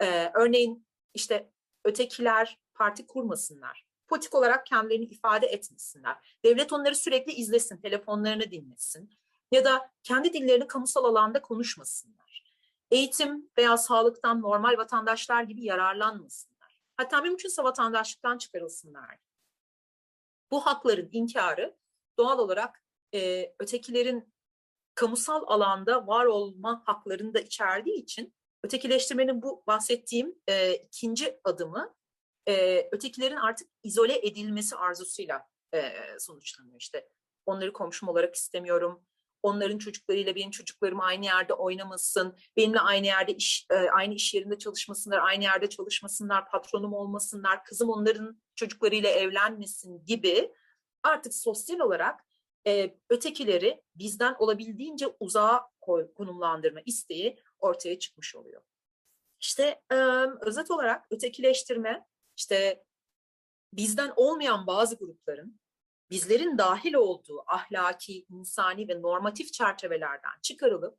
Ee, 0.00 0.30
örneğin 0.34 0.86
işte 1.14 1.50
ötekiler 1.84 2.58
parti 2.74 3.06
kurmasınlar, 3.06 3.86
politik 4.08 4.34
olarak 4.34 4.66
kendilerini 4.66 5.04
ifade 5.04 5.46
etmesinler, 5.46 6.38
devlet 6.44 6.72
onları 6.72 6.96
sürekli 6.96 7.32
izlesin, 7.32 7.76
telefonlarını 7.76 8.50
dinlesin 8.50 9.10
ya 9.52 9.64
da 9.64 9.90
kendi 10.02 10.32
dillerini 10.32 10.66
kamusal 10.66 11.04
alanda 11.04 11.42
konuşmasınlar. 11.42 12.49
Eğitim 12.90 13.50
veya 13.58 13.76
sağlıktan 13.76 14.42
normal 14.42 14.78
vatandaşlar 14.78 15.42
gibi 15.42 15.64
yararlanmasınlar. 15.64 16.78
Hatta 16.96 17.20
mümkünse 17.20 17.62
vatandaşlıktan 17.62 18.38
çıkarılsınlar. 18.38 19.18
Bu 20.50 20.66
hakların 20.66 21.08
inkarı 21.12 21.76
doğal 22.18 22.38
olarak 22.38 22.84
e, 23.14 23.52
ötekilerin 23.58 24.34
kamusal 24.94 25.42
alanda 25.46 26.06
var 26.06 26.24
olma 26.24 26.82
haklarını 26.86 27.34
da 27.34 27.40
içerdiği 27.40 28.02
için 28.02 28.34
ötekileştirmenin 28.64 29.42
bu 29.42 29.64
bahsettiğim 29.66 30.34
e, 30.48 30.74
ikinci 30.74 31.40
adımı 31.44 31.94
e, 32.48 32.88
ötekilerin 32.92 33.36
artık 33.36 33.68
izole 33.82 34.26
edilmesi 34.26 34.76
arzusuyla 34.76 35.48
e, 35.74 35.92
sonuçlanıyor. 36.18 36.80
İşte 36.80 37.08
onları 37.46 37.72
komşum 37.72 38.08
olarak 38.08 38.34
istemiyorum, 38.34 39.04
onların 39.42 39.78
çocuklarıyla 39.78 40.34
benim 40.34 40.50
çocuklarım 40.50 41.00
aynı 41.00 41.24
yerde 41.24 41.54
oynamasın, 41.54 42.36
benimle 42.56 42.80
aynı 42.80 43.06
yerde 43.06 43.34
iş, 43.34 43.66
e, 43.70 43.74
aynı 43.74 44.14
iş 44.14 44.34
yerinde 44.34 44.58
çalışmasınlar, 44.58 45.18
aynı 45.18 45.44
yerde 45.44 45.68
çalışmasınlar, 45.68 46.50
patronum 46.50 46.92
olmasınlar, 46.92 47.64
kızım 47.64 47.90
onların 47.90 48.40
çocuklarıyla 48.54 49.10
evlenmesin 49.10 50.04
gibi 50.04 50.52
artık 51.02 51.34
sosyal 51.34 51.78
olarak 51.78 52.20
e, 52.66 52.96
ötekileri 53.08 53.82
bizden 53.94 54.36
olabildiğince 54.38 55.06
uzağa 55.20 55.70
konumlandırma 56.14 56.80
isteği 56.86 57.38
ortaya 57.58 57.98
çıkmış 57.98 58.34
oluyor. 58.34 58.62
İşte 59.40 59.80
e, 59.90 59.96
özet 60.40 60.70
olarak 60.70 61.06
ötekileştirme, 61.10 62.06
işte 62.36 62.84
bizden 63.72 64.12
olmayan 64.16 64.66
bazı 64.66 64.96
grupların 64.96 65.59
bizlerin 66.10 66.58
dahil 66.58 66.94
olduğu 66.94 67.42
ahlaki, 67.46 68.26
insani 68.30 68.88
ve 68.88 69.02
normatif 69.02 69.52
çerçevelerden 69.52 70.40
çıkarılıp 70.42 70.98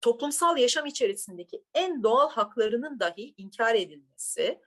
toplumsal 0.00 0.58
yaşam 0.58 0.86
içerisindeki 0.86 1.64
en 1.74 2.02
doğal 2.02 2.30
haklarının 2.30 3.00
dahi 3.00 3.34
inkar 3.36 3.74
edilmesi, 3.74 4.60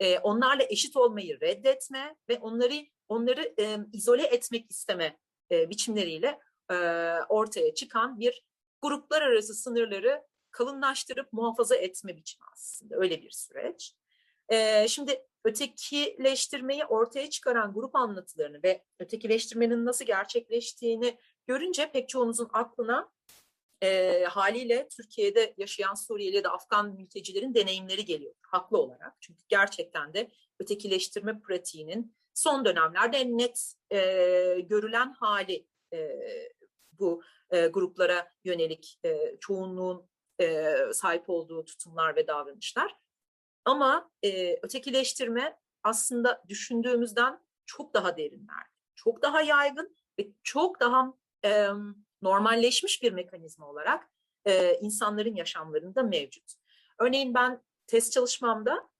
e, 0.00 0.18
onlarla 0.18 0.62
eşit 0.68 0.96
olmayı 0.96 1.40
reddetme 1.40 2.16
ve 2.28 2.38
onları 2.38 2.74
onları 3.08 3.54
e, 3.58 3.78
izole 3.92 4.26
etmek 4.26 4.70
isteme 4.70 5.18
e, 5.52 5.70
biçimleriyle 5.70 6.38
ortaya 7.28 7.74
çıkan 7.74 8.20
bir 8.20 8.44
gruplar 8.82 9.22
arası 9.22 9.54
sınırları 9.54 10.22
kalınlaştırıp 10.50 11.32
muhafaza 11.32 11.76
etme 11.76 12.16
biçimi 12.16 12.44
aslında 12.52 12.96
öyle 12.96 13.22
bir 13.22 13.30
süreç. 13.30 13.94
Şimdi 14.88 15.26
ötekileştirmeyi 15.44 16.84
ortaya 16.84 17.30
çıkaran 17.30 17.72
grup 17.74 17.96
anlatılarını 17.96 18.62
ve 18.64 18.82
ötekileştirmenin 18.98 19.84
nasıl 19.84 20.04
gerçekleştiğini 20.04 21.18
görünce 21.46 21.90
pek 21.92 22.08
çoğunuzun 22.08 22.48
aklına 22.52 23.10
e, 23.82 24.24
haliyle 24.24 24.88
Türkiye'de 24.88 25.54
yaşayan 25.56 25.94
Suriyeli 25.94 26.36
ya 26.36 26.44
da 26.44 26.52
Afgan 26.52 26.94
mültecilerin 26.94 27.54
deneyimleri 27.54 28.04
geliyor 28.04 28.34
haklı 28.42 28.78
olarak. 28.78 29.16
Çünkü 29.20 29.42
gerçekten 29.48 30.14
de 30.14 30.30
ötekileştirme 30.58 31.40
pratiğinin 31.40 32.14
son 32.34 32.64
dönemlerde 32.64 33.16
en 33.16 33.38
net 33.38 33.74
e, 33.90 33.98
görülen 34.60 35.12
hali 35.12 35.66
e, 35.92 36.20
bu 36.92 37.22
e, 37.50 37.66
gruplara 37.66 38.32
yönelik 38.44 38.98
e, 39.04 39.36
çoğunluğun 39.40 40.08
e, 40.40 40.74
sahip 40.92 41.30
olduğu 41.30 41.64
tutumlar 41.64 42.16
ve 42.16 42.26
davranışlar. 42.26 42.96
Ama 43.64 44.10
e, 44.22 44.58
ötekileştirme 44.62 45.58
aslında 45.82 46.44
düşündüğümüzden 46.48 47.40
çok 47.66 47.94
daha 47.94 48.16
derinler, 48.16 48.66
çok 48.94 49.22
daha 49.22 49.42
yaygın 49.42 49.96
ve 50.18 50.28
çok 50.42 50.80
daha 50.80 51.14
e, 51.44 51.68
normalleşmiş 52.22 53.02
bir 53.02 53.12
mekanizma 53.12 53.68
olarak 53.68 54.10
e, 54.44 54.74
insanların 54.74 55.34
yaşamlarında 55.34 56.02
mevcut. 56.02 56.52
Örneğin 56.98 57.34
ben 57.34 57.62
test 57.86 58.12
çalışmamda 58.12 58.90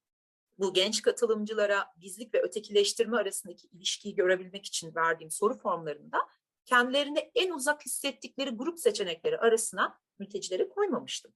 bu 0.59 0.75
genç 0.75 1.03
katılımcılara 1.03 1.87
bizlik 1.97 2.35
ve 2.35 2.43
ötekileştirme 2.43 3.17
arasındaki 3.17 3.67
ilişkiyi 3.67 4.15
görebilmek 4.15 4.67
için 4.67 4.95
verdiğim 4.95 5.31
soru 5.31 5.59
formlarında 5.59 6.19
kendilerini 6.65 7.31
en 7.35 7.51
uzak 7.51 7.87
hissettikleri 7.87 8.51
grup 8.51 8.79
seçenekleri 8.79 9.39
arasına 9.39 9.99
mültecileri 10.19 10.69
koymamıştım. 10.69 11.33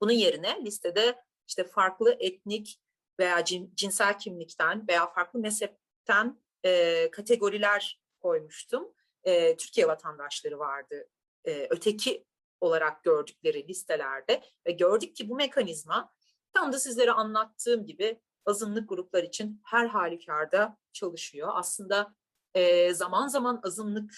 Bunun 0.00 0.12
yerine 0.12 0.64
listede 0.64 1.24
işte 1.48 1.64
farklı 1.64 2.16
etnik 2.20 2.80
veya 3.18 3.44
cin, 3.44 3.72
cinsel 3.74 4.18
kimlikten 4.18 4.88
veya 4.88 5.06
farklı 5.06 5.38
mezhepten 5.38 6.40
e, 6.64 7.10
kategoriler 7.10 8.00
koymuştum. 8.20 8.92
E, 9.24 9.56
Türkiye 9.56 9.88
vatandaşları 9.88 10.58
vardı 10.58 11.08
e, 11.44 11.66
öteki 11.70 12.24
olarak 12.60 13.04
gördükleri 13.04 13.68
listelerde 13.68 14.42
ve 14.66 14.72
gördük 14.72 15.16
ki 15.16 15.28
bu 15.28 15.34
mekanizma 15.34 16.12
tam 16.52 16.72
da 16.72 16.78
sizlere 16.78 17.12
anlattığım 17.12 17.86
gibi 17.86 18.20
azınlık 18.46 18.88
gruplar 18.88 19.22
için 19.22 19.60
her 19.64 19.86
halükarda 19.86 20.76
çalışıyor. 20.92 21.48
Aslında 21.52 22.14
e, 22.54 22.94
zaman 22.94 23.28
zaman 23.28 23.60
azınlık 23.64 24.14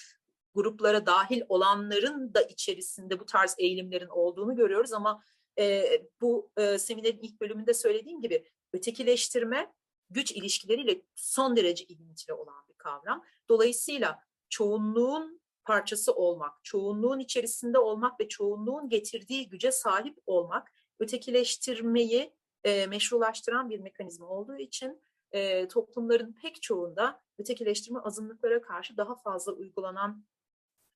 gruplara 0.55 1.07
dahil 1.07 1.43
olanların 1.49 2.35
da 2.35 2.43
içerisinde 2.43 3.21
bu 3.21 3.27
tarz 3.27 3.55
eğilimlerin 3.59 4.09
olduğunu 4.09 4.57
görüyoruz 4.57 4.93
ama 4.93 5.23
e, 5.59 5.85
bu 6.21 6.51
e, 6.57 6.79
seminerin 6.79 7.19
ilk 7.23 7.41
bölümünde 7.41 7.75
söylediğim 7.75 8.21
gibi 8.21 8.45
ötekileştirme 8.73 9.73
güç 10.11 10.33
ilişkileriyle 10.33 11.03
son 11.15 11.57
derece 11.57 11.85
ilintili 11.85 12.33
olan 12.33 12.69
bir 12.69 12.75
kavram. 12.75 13.25
Dolayısıyla 13.49 14.19
çoğunluğun 14.49 15.41
parçası 15.65 16.15
olmak, 16.15 16.65
çoğunluğun 16.65 17.19
içerisinde 17.19 17.79
olmak 17.79 18.21
ve 18.21 18.29
çoğunluğun 18.29 18.89
getirdiği 18.89 19.49
güce 19.49 19.73
sahip 19.73 20.19
olmak 20.27 20.73
ötekileştirmeyi 20.99 22.35
e, 22.65 22.87
meşrulaştıran 22.87 23.71
bir 23.71 23.79
mekanizma 23.79 24.27
olduğu 24.27 24.57
için 24.57 25.01
e, 25.33 25.69
toplumların 25.69 26.33
pek 26.43 26.63
çoğunda 26.63 27.21
ötekileştirme 27.39 27.99
azınlıklara 27.99 28.63
karşı 28.63 28.97
daha 28.97 29.15
fazla 29.15 29.53
uygulanan 29.53 30.25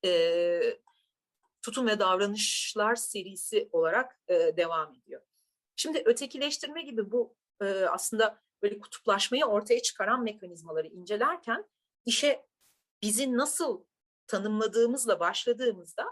e, 0.04 0.60
tutum 1.62 1.86
ve 1.86 1.98
davranışlar 1.98 2.96
serisi 2.96 3.68
olarak 3.72 4.20
e, 4.28 4.56
devam 4.56 4.94
ediyor. 4.94 5.22
Şimdi 5.76 6.02
ötekileştirme 6.04 6.82
gibi 6.82 7.10
bu 7.10 7.36
e, 7.62 7.64
aslında 7.64 8.40
böyle 8.62 8.78
kutuplaşmayı 8.78 9.44
ortaya 9.44 9.82
çıkaran 9.82 10.22
mekanizmaları 10.22 10.86
incelerken 10.86 11.64
işe 12.06 12.46
bizi 13.02 13.36
nasıl 13.36 13.84
tanımladığımızla 14.26 15.20
başladığımızda 15.20 16.04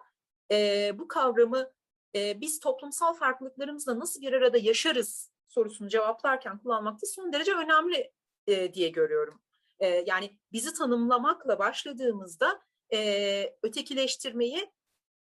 e, 0.51 0.91
bu 0.99 1.09
kavramı 1.09 1.73
e, 2.15 2.41
biz 2.41 2.61
toplumsal 2.61 3.15
farklılıklarımızla 3.15 3.99
nasıl 3.99 4.21
bir 4.21 4.33
arada 4.33 4.59
yaşarız 4.59 5.31
sorusunu 5.49 5.89
cevaplarken 5.89 6.59
kullanmakta 6.59 7.07
son 7.07 7.33
derece 7.33 7.55
önemli 7.55 8.13
e, 8.47 8.75
diye 8.75 8.89
görüyorum. 8.89 9.43
E, 9.79 9.89
yani 9.89 10.39
bizi 10.53 10.75
tanımlamakla 10.75 11.59
başladığımızda 11.59 12.63
e, 12.93 13.57
ötekileştirmeyi 13.63 14.73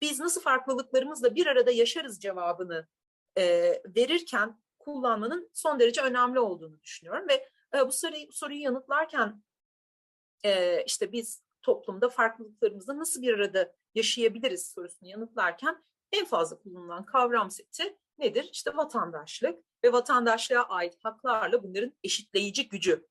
biz 0.00 0.20
nasıl 0.20 0.40
farklılıklarımızla 0.40 1.34
bir 1.34 1.46
arada 1.46 1.70
yaşarız 1.70 2.20
cevabını 2.20 2.86
e, 3.38 3.72
verirken 3.96 4.62
kullanmanın 4.78 5.50
son 5.52 5.80
derece 5.80 6.00
önemli 6.00 6.40
olduğunu 6.40 6.82
düşünüyorum 6.82 7.28
ve 7.28 7.48
e, 7.74 7.86
bu 7.86 7.92
soruyu, 7.92 8.32
soruyu 8.32 8.60
yanıtlarken 8.60 9.42
e, 10.44 10.84
işte 10.84 11.12
biz 11.12 11.42
toplumda 11.62 12.08
farklılıklarımızla 12.08 12.98
nasıl 12.98 13.22
bir 13.22 13.34
arada 13.34 13.72
yaşayabiliriz 13.94 14.66
sorusunu 14.66 15.08
yanıtlarken 15.08 15.84
en 16.12 16.24
fazla 16.24 16.58
kullanılan 16.58 17.04
kavram 17.04 17.50
seti 17.50 17.96
nedir? 18.18 18.48
İşte 18.52 18.76
vatandaşlık 18.76 19.64
ve 19.84 19.92
vatandaşlığa 19.92 20.62
ait 20.62 21.04
haklarla 21.04 21.62
bunların 21.62 21.92
eşitleyici 22.04 22.68
gücü 22.68 23.06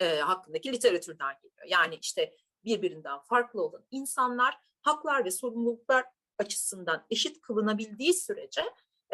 e, 0.00 0.18
hakkındaki 0.18 0.72
literatürden 0.72 1.34
geliyor. 1.42 1.66
Yani 1.68 1.98
işte 2.02 2.36
birbirinden 2.64 3.18
farklı 3.18 3.62
olan 3.62 3.84
insanlar 3.90 4.58
haklar 4.82 5.24
ve 5.24 5.30
sorumluluklar 5.30 6.04
açısından 6.38 7.06
eşit 7.10 7.40
kılınabildiği 7.40 8.14
sürece 8.14 8.62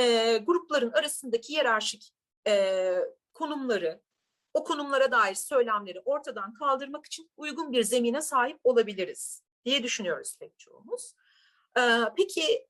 e, 0.01 0.37
grupların 0.37 0.93
arasındaki 0.93 1.53
yerarşik 1.53 2.15
e, 2.47 2.95
konumları, 3.35 4.03
o 4.55 4.65
konumlara 4.65 5.11
dair 5.11 5.35
söylemleri 5.35 6.01
ortadan 6.01 6.55
kaldırmak 6.55 7.07
için 7.07 7.31
uygun 7.37 7.73
bir 7.73 7.83
zemine 7.83 8.21
sahip 8.21 8.61
olabiliriz 8.65 9.43
diye 9.65 9.83
düşünüyoruz 9.83 10.37
pek 10.41 10.59
çoğumuz. 10.59 11.15
E, 11.79 11.83
peki 12.17 12.67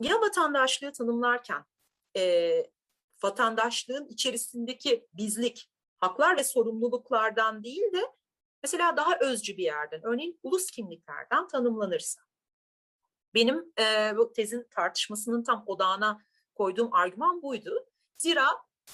ya 0.00 0.20
vatandaşlığı 0.20 0.92
tanımlarken 0.92 1.64
e, 2.16 2.52
vatandaşlığın 3.22 4.08
içerisindeki 4.08 5.06
bizlik, 5.14 5.70
haklar 5.98 6.36
ve 6.36 6.44
sorumluluklardan 6.44 7.64
değil 7.64 7.92
de 7.92 8.19
mesela 8.62 8.96
daha 8.96 9.18
özcü 9.20 9.56
bir 9.56 9.62
yerden, 9.62 10.00
örneğin 10.04 10.40
ulus 10.42 10.70
kimliklerden 10.70 11.48
tanımlanırsa. 11.48 12.20
Benim 13.34 13.72
e, 13.78 14.16
bu 14.16 14.32
tezin 14.32 14.66
tartışmasının 14.70 15.42
tam 15.42 15.64
odağına 15.66 16.20
koyduğum 16.54 16.94
argüman 16.94 17.42
buydu. 17.42 17.86
Zira 18.18 18.46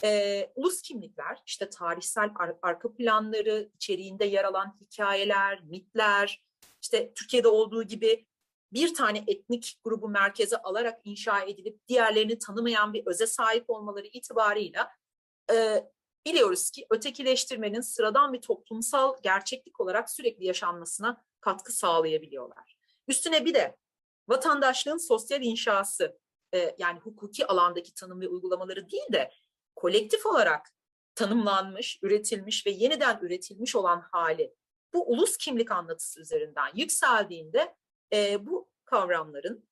e, 0.05 0.53
ulus 0.55 0.83
kimlikler, 0.83 1.43
işte 1.47 1.71
tarihsel 1.71 2.31
ar- 2.39 2.57
arka 2.63 2.95
planları, 2.95 3.71
içeriğinde 3.75 4.25
yer 4.25 4.45
alan 4.45 4.79
hikayeler, 4.81 5.63
mitler, 5.63 6.45
işte 6.83 7.13
Türkiye'de 7.15 7.49
olduğu 7.49 7.83
gibi 7.83 8.27
bir 8.73 8.95
tane 8.95 9.25
etnik 9.27 9.79
grubu 9.85 10.09
merkeze 10.09 10.57
alarak 10.57 11.01
inşa 11.05 11.41
edilip 11.41 11.89
diğerlerini 11.89 12.39
tanımayan 12.39 12.93
bir 12.93 13.07
öze 13.07 13.27
sahip 13.27 13.65
olmaları 13.71 14.07
itibarıyla 14.07 14.91
e, 15.53 15.87
biliyoruz 16.27 16.71
ki 16.71 16.87
ötekileştirmenin 16.91 17.81
sıradan 17.81 18.33
bir 18.33 18.41
toplumsal 18.41 19.17
gerçeklik 19.23 19.81
olarak 19.81 20.11
sürekli 20.11 20.47
yaşanmasına 20.47 21.25
katkı 21.41 21.73
sağlayabiliyorlar. 21.73 22.77
Üstüne 23.09 23.45
bir 23.45 23.55
de 23.55 23.77
vatandaşlığın 24.29 25.09
sosyal 25.09 25.43
inşası 25.43 26.19
e, 26.55 26.77
yani 26.79 26.99
hukuki 26.99 27.47
alandaki 27.47 27.95
tanım 27.95 28.21
ve 28.21 28.29
uygulamaları 28.29 28.91
değil 28.91 29.13
de 29.13 29.31
kolektif 29.77 30.27
olarak 30.27 30.73
tanımlanmış, 31.15 31.99
üretilmiş 32.03 32.67
ve 32.67 32.71
yeniden 32.71 33.19
üretilmiş 33.23 33.77
olan 33.77 34.01
hali 34.01 34.55
bu 34.95 35.13
ulus 35.13 35.37
kimlik 35.37 35.71
anlatısı 35.71 36.21
üzerinden 36.21 36.71
yükseldiğinde 36.75 37.75
e, 38.13 38.47
bu 38.47 38.69
kavramların 38.85 39.69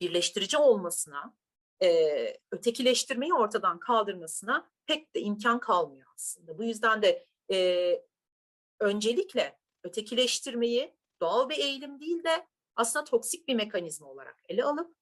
birleştirici 0.00 0.58
olmasına, 0.58 1.34
e, 1.82 1.88
ötekileştirmeyi 2.50 3.34
ortadan 3.34 3.78
kaldırmasına 3.78 4.70
pek 4.90 5.14
de 5.14 5.20
imkan 5.20 5.60
kalmıyor 5.60 6.06
aslında. 6.14 6.58
Bu 6.58 6.64
yüzden 6.64 7.02
de 7.02 7.26
e, 7.52 8.02
öncelikle 8.80 9.58
ötekileştirmeyi 9.84 10.94
doğal 11.20 11.48
bir 11.48 11.58
eğilim 11.58 12.00
değil 12.00 12.24
de 12.24 12.46
aslında 12.76 13.04
toksik 13.04 13.48
bir 13.48 13.54
mekanizma 13.54 14.08
olarak 14.08 14.36
ele 14.48 14.64
alıp 14.64 14.94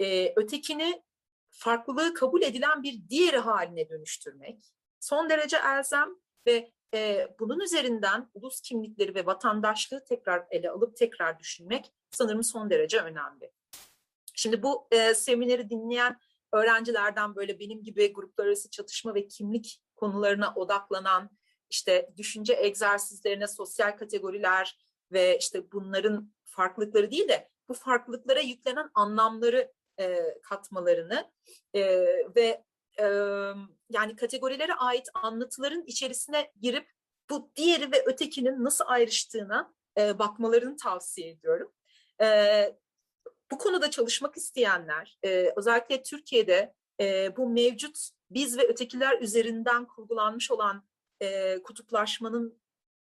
e, 0.00 0.32
ötekini 0.36 1.02
farklılığı 1.50 2.14
kabul 2.14 2.42
edilen 2.42 2.82
bir 2.82 3.08
diğeri 3.08 3.38
haline 3.38 3.88
dönüştürmek 3.88 4.64
son 5.00 5.30
derece 5.30 5.56
elzem 5.56 6.08
ve 6.46 6.72
e, 6.94 7.28
bunun 7.40 7.60
üzerinden 7.60 8.30
ulus 8.34 8.60
kimlikleri 8.60 9.14
ve 9.14 9.26
vatandaşlığı 9.26 10.04
tekrar 10.04 10.46
ele 10.50 10.70
alıp 10.70 10.96
tekrar 10.96 11.38
düşünmek 11.38 11.92
sanırım 12.10 12.42
son 12.42 12.70
derece 12.70 13.00
önemli. 13.00 13.52
Şimdi 14.34 14.62
bu 14.62 14.88
e, 14.90 15.14
semineri 15.14 15.70
dinleyen 15.70 16.18
öğrencilerden 16.54 17.36
böyle 17.36 17.58
benim 17.58 17.82
gibi 17.82 18.12
gruplar 18.12 18.46
arası 18.46 18.70
çatışma 18.70 19.14
ve 19.14 19.28
kimlik 19.28 19.82
konularına 19.96 20.54
odaklanan 20.54 21.30
işte 21.70 22.10
düşünce 22.16 22.56
egzersizlerine 22.60 23.46
sosyal 23.46 23.96
kategoriler 23.96 24.78
ve 25.12 25.38
işte 25.38 25.72
bunların 25.72 26.32
farklılıkları 26.44 27.10
değil 27.10 27.28
de 27.28 27.48
bu 27.68 27.74
farklılıklara 27.74 28.40
yüklenen 28.40 28.90
anlamları 28.94 29.72
e, 30.00 30.18
katmalarını 30.42 31.30
e, 31.74 31.82
ve 32.36 32.64
e, 32.98 33.04
yani 33.90 34.16
kategorilere 34.16 34.74
ait 34.74 35.08
anlatıların 35.14 35.84
içerisine 35.86 36.52
girip 36.60 36.88
bu 37.30 37.52
diğeri 37.56 37.92
ve 37.92 38.04
ötekinin 38.06 38.64
nasıl 38.64 38.84
ayrıştığına 38.88 39.74
e, 39.98 40.18
bakmalarını 40.18 40.76
tavsiye 40.76 41.30
ediyorum. 41.30 41.72
E, 42.20 42.26
bu 43.54 43.58
konuda 43.58 43.90
çalışmak 43.90 44.36
isteyenler, 44.36 45.18
e, 45.24 45.52
özellikle 45.56 46.02
Türkiye'de 46.02 46.74
e, 47.00 47.36
bu 47.36 47.48
mevcut 47.48 48.08
biz 48.30 48.58
ve 48.58 48.68
ötekiler 48.68 49.20
üzerinden 49.20 49.84
kurgulanmış 49.86 50.50
olan 50.50 50.84
e, 51.20 51.62
kutuplaşmanın 51.62 52.58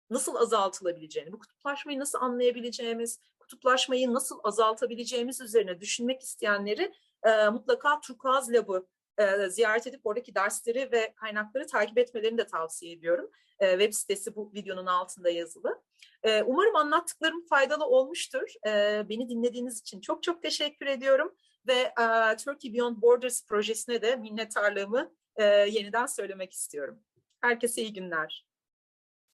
nasıl 0.09 0.35
azaltılabileceğini, 0.35 1.31
bu 1.31 1.39
kutuplaşmayı 1.39 1.99
nasıl 1.99 2.19
anlayabileceğimiz, 2.21 3.19
kutuplaşmayı 3.39 4.13
nasıl 4.13 4.39
azaltabileceğimiz 4.43 5.41
üzerine 5.41 5.81
düşünmek 5.81 6.21
isteyenleri 6.21 6.93
e, 7.23 7.49
mutlaka 7.49 8.01
Turkuaz 8.01 8.53
Lab'ı 8.53 8.87
e, 9.17 9.49
ziyaret 9.49 9.87
edip 9.87 10.05
oradaki 10.05 10.35
dersleri 10.35 10.91
ve 10.91 11.13
kaynakları 11.15 11.67
takip 11.67 11.97
etmelerini 11.97 12.37
de 12.37 12.47
tavsiye 12.47 12.93
ediyorum. 12.93 13.31
E, 13.59 13.71
web 13.71 13.93
sitesi 13.93 14.35
bu 14.35 14.51
videonun 14.53 14.85
altında 14.85 15.29
yazılı. 15.29 15.81
E, 16.27 16.43
umarım 16.43 16.75
anlattıklarım 16.75 17.45
faydalı 17.45 17.85
olmuştur. 17.85 18.53
E, 18.67 19.03
beni 19.09 19.29
dinlediğiniz 19.29 19.79
için 19.79 20.01
çok 20.01 20.23
çok 20.23 20.41
teşekkür 20.41 20.85
ediyorum 20.85 21.35
ve 21.67 21.73
e, 21.73 22.35
Turkey 22.37 22.73
Beyond 22.73 23.01
Borders 23.01 23.45
projesine 23.45 24.01
de 24.01 24.15
minnettarlığımı 24.15 25.11
e, 25.35 25.43
yeniden 25.45 26.05
söylemek 26.05 26.53
istiyorum. 26.53 26.99
Herkese 27.41 27.81
iyi 27.81 27.93
günler. 27.93 28.46